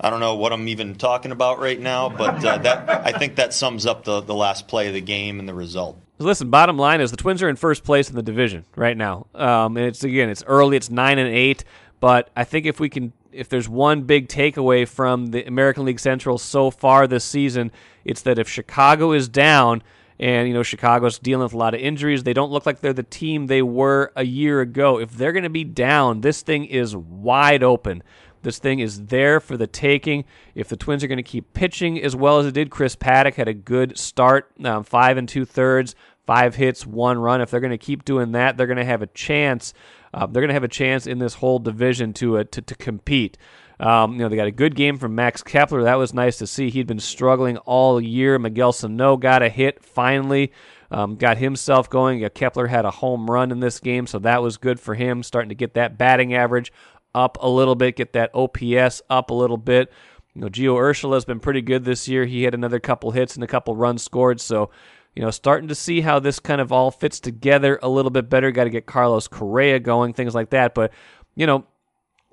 I 0.00 0.10
don't 0.10 0.20
know 0.20 0.36
what 0.36 0.52
I'm 0.52 0.68
even 0.68 0.94
talking 0.94 1.32
about 1.32 1.58
right 1.58 1.80
now, 1.80 2.08
but 2.08 2.44
uh, 2.44 2.58
that 2.58 3.06
I 3.06 3.12
think 3.12 3.36
that 3.36 3.52
sums 3.52 3.86
up 3.86 4.04
the, 4.04 4.20
the 4.20 4.34
last 4.34 4.68
play 4.68 4.88
of 4.88 4.94
the 4.94 5.00
game 5.00 5.40
and 5.40 5.48
the 5.48 5.54
result. 5.54 5.98
Listen, 6.18 6.48
bottom 6.48 6.78
line 6.78 7.00
is 7.00 7.10
the 7.10 7.16
Twins 7.16 7.42
are 7.42 7.48
in 7.48 7.56
first 7.56 7.84
place 7.84 8.08
in 8.08 8.16
the 8.16 8.22
division 8.22 8.64
right 8.74 8.96
now. 8.96 9.26
Um, 9.34 9.76
and 9.76 9.86
it's 9.86 10.02
again, 10.02 10.30
it's 10.30 10.42
early, 10.46 10.76
it's 10.76 10.90
nine 10.90 11.18
and 11.18 11.28
eight, 11.28 11.64
but 12.00 12.30
I 12.34 12.44
think 12.44 12.64
if 12.64 12.80
we 12.80 12.88
can, 12.88 13.12
if 13.32 13.50
there's 13.50 13.68
one 13.68 14.02
big 14.02 14.28
takeaway 14.28 14.88
from 14.88 15.26
the 15.26 15.44
American 15.46 15.84
League 15.84 16.00
Central 16.00 16.38
so 16.38 16.70
far 16.70 17.06
this 17.06 17.24
season, 17.24 17.70
it's 18.04 18.22
that 18.22 18.38
if 18.38 18.48
Chicago 18.48 19.12
is 19.12 19.28
down, 19.28 19.82
and 20.18 20.48
you 20.48 20.54
know 20.54 20.62
Chicago's 20.62 21.18
dealing 21.18 21.44
with 21.44 21.52
a 21.52 21.58
lot 21.58 21.74
of 21.74 21.80
injuries, 21.80 22.22
they 22.22 22.32
don't 22.32 22.50
look 22.50 22.64
like 22.64 22.80
they're 22.80 22.92
the 22.92 23.02
team 23.02 23.46
they 23.46 23.62
were 23.62 24.12
a 24.16 24.24
year 24.24 24.60
ago. 24.60 24.98
If 24.98 25.12
they're 25.12 25.32
going 25.32 25.42
to 25.42 25.50
be 25.50 25.64
down, 25.64 26.22
this 26.22 26.42
thing 26.42 26.64
is 26.64 26.96
wide 26.96 27.62
open. 27.62 28.02
This 28.42 28.58
thing 28.58 28.78
is 28.78 29.06
there 29.06 29.40
for 29.40 29.56
the 29.56 29.66
taking. 29.66 30.24
If 30.54 30.68
the 30.68 30.76
Twins 30.76 31.02
are 31.02 31.08
going 31.08 31.16
to 31.16 31.22
keep 31.22 31.52
pitching 31.52 32.00
as 32.00 32.14
well 32.14 32.38
as 32.38 32.46
it 32.46 32.54
did, 32.54 32.70
Chris 32.70 32.96
Paddack 32.96 33.34
had 33.34 33.48
a 33.48 33.54
good 33.54 33.98
start, 33.98 34.50
um, 34.64 34.84
five 34.84 35.16
and 35.16 35.28
two 35.28 35.44
thirds, 35.44 35.94
five 36.26 36.54
hits, 36.54 36.86
one 36.86 37.18
run. 37.18 37.40
If 37.40 37.50
they're 37.50 37.60
going 37.60 37.70
to 37.70 37.78
keep 37.78 38.04
doing 38.04 38.32
that, 38.32 38.56
they're 38.56 38.66
going 38.66 38.76
to 38.78 38.84
have 38.84 39.02
a 39.02 39.08
chance. 39.08 39.74
Uh, 40.14 40.26
they're 40.26 40.42
going 40.42 40.48
to 40.48 40.54
have 40.54 40.64
a 40.64 40.68
chance 40.68 41.06
in 41.06 41.18
this 41.18 41.34
whole 41.34 41.58
division 41.58 42.12
to 42.14 42.38
uh, 42.38 42.44
to, 42.52 42.62
to 42.62 42.74
compete. 42.74 43.36
Um, 43.78 44.14
you 44.14 44.18
know, 44.20 44.28
they 44.28 44.36
got 44.36 44.46
a 44.46 44.52
good 44.52 44.74
game 44.74 44.96
from 44.96 45.14
Max 45.14 45.42
Kepler. 45.42 45.82
That 45.82 45.98
was 45.98 46.14
nice 46.14 46.38
to 46.38 46.46
see. 46.46 46.70
He'd 46.70 46.86
been 46.86 47.00
struggling 47.00 47.58
all 47.58 48.00
year. 48.00 48.38
Miguel 48.38 48.72
Sano 48.72 49.16
got 49.16 49.42
a 49.42 49.48
hit 49.48 49.84
finally. 49.84 50.52
Um, 50.90 51.16
got 51.16 51.38
himself 51.38 51.90
going. 51.90 52.26
Kepler 52.30 52.68
had 52.68 52.84
a 52.84 52.90
home 52.90 53.28
run 53.28 53.50
in 53.50 53.60
this 53.60 53.80
game, 53.80 54.06
so 54.06 54.18
that 54.20 54.40
was 54.42 54.56
good 54.56 54.78
for 54.78 54.94
him, 54.94 55.22
starting 55.22 55.48
to 55.48 55.54
get 55.54 55.74
that 55.74 55.98
batting 55.98 56.32
average 56.32 56.72
up 57.16 57.38
a 57.40 57.48
little 57.48 57.74
bit, 57.74 57.96
get 57.96 58.12
that 58.12 58.30
OPS 58.34 59.02
up 59.10 59.30
a 59.30 59.34
little 59.34 59.56
bit. 59.56 59.90
You 60.34 60.42
know, 60.42 60.48
Gio 60.48 60.74
Urshela 60.74 61.14
has 61.14 61.24
been 61.24 61.40
pretty 61.40 61.62
good 61.62 61.84
this 61.84 62.06
year. 62.06 62.26
He 62.26 62.42
had 62.42 62.54
another 62.54 62.78
couple 62.78 63.10
hits 63.10 63.34
and 63.34 63.42
a 63.42 63.46
couple 63.46 63.74
runs 63.74 64.02
scored. 64.02 64.40
So, 64.40 64.70
you 65.14 65.22
know, 65.22 65.30
starting 65.30 65.68
to 65.68 65.74
see 65.74 66.02
how 66.02 66.18
this 66.18 66.38
kind 66.38 66.60
of 66.60 66.72
all 66.72 66.90
fits 66.90 67.18
together 67.18 67.78
a 67.82 67.88
little 67.88 68.10
bit 68.10 68.28
better. 68.28 68.50
Got 68.52 68.64
to 68.64 68.70
get 68.70 68.84
Carlos 68.84 69.28
Correa 69.28 69.80
going, 69.80 70.12
things 70.12 70.34
like 70.34 70.50
that. 70.50 70.74
But, 70.74 70.92
you 71.34 71.46
know, 71.46 71.64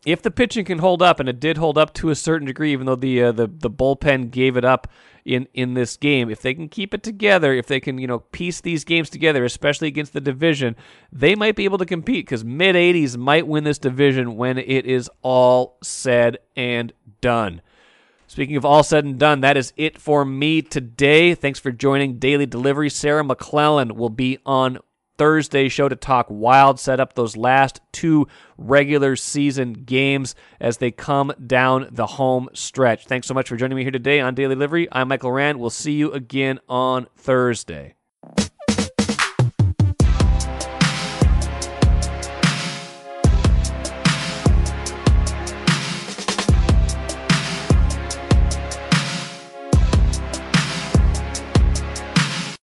if 0.06 0.22
the 0.22 0.32
pitching 0.32 0.66
can 0.66 0.80
hold 0.80 1.02
up, 1.02 1.20
and 1.20 1.30
it 1.30 1.40
did 1.40 1.58
hold 1.58 1.78
up 1.78 1.94
to 1.96 2.10
a 2.10 2.16
certain 2.16 2.48
degree, 2.48 2.74
even 2.74 2.86
though 2.86 2.96
the 2.96 3.24
uh, 3.24 3.32
the 3.32 3.48
the 3.48 3.70
bullpen 3.70 4.32
gave 4.32 4.58
it 4.58 4.66
up 4.66 4.88
in 5.24 5.48
in 5.54 5.74
this 5.74 5.96
game, 5.96 6.30
if 6.30 6.42
they 6.42 6.54
can 6.54 6.68
keep 6.68 6.94
it 6.94 7.04
together, 7.04 7.54
if 7.54 7.68
they 7.68 7.80
can 7.80 7.98
you 7.98 8.08
know 8.08 8.20
piece 8.20 8.60
these 8.62 8.84
games 8.84 9.10
together, 9.10 9.46
especially 9.46 9.88
against 9.88 10.14
the 10.14 10.22
division, 10.22 10.76
they 11.12 11.36
might 11.36 11.56
be 11.56 11.64
able 11.64 11.78
to 11.78 11.86
compete 11.86 12.26
because 12.26 12.44
mid 12.44 12.76
80s 12.76 13.18
might 13.18 13.48
win 13.48 13.64
this 13.64 13.80
division 13.80 14.36
when 14.36 14.58
it 14.58 14.86
is 14.86 15.10
all 15.22 15.78
said 15.82 16.40
and 16.56 16.92
done. 17.22 17.62
Speaking 18.28 18.56
of 18.56 18.66
all 18.66 18.84
said 18.84 19.06
and 19.06 19.20
done, 19.20 19.42
that 19.42 19.58
is 19.58 19.74
it 19.78 20.02
for 20.02 20.26
me 20.26 20.62
today. 20.62 21.36
Thanks 21.36 21.60
for 21.60 21.72
joining 21.72 22.18
Daily 22.18 22.48
Delivery. 22.48 22.90
Sarah 22.90 23.24
McLellan 23.24 23.92
will 23.92 24.10
be 24.10 24.40
on 24.46 24.80
Thursday 25.18 25.70
show 25.70 25.90
to 25.90 25.96
talk 25.96 26.28
wild, 26.30 26.80
set 26.80 27.00
up 27.00 27.14
those 27.14 27.38
last 27.38 27.82
two 27.92 28.28
regular 28.58 29.16
season 29.16 29.74
games 29.74 30.36
as 30.60 30.78
they 30.78 30.92
come 30.92 31.34
down 31.46 31.88
the 31.92 32.06
home 32.06 32.50
stretch. 32.54 33.06
Thanks 33.06 33.28
so 33.28 33.34
much 33.34 33.50
for 33.50 33.56
joining 33.56 33.76
me 33.76 33.84
here 33.84 33.92
today 33.92 34.20
on 34.20 34.36
Daily 34.36 34.56
Livery. 34.56 34.88
I'm 34.92 35.08
Michael 35.08 35.32
Rand. 35.32 35.60
We'll 35.60 35.70
see 35.70 35.94
you 35.94 36.12
again 36.12 36.60
on 36.68 37.08
Thursday. 37.16 37.96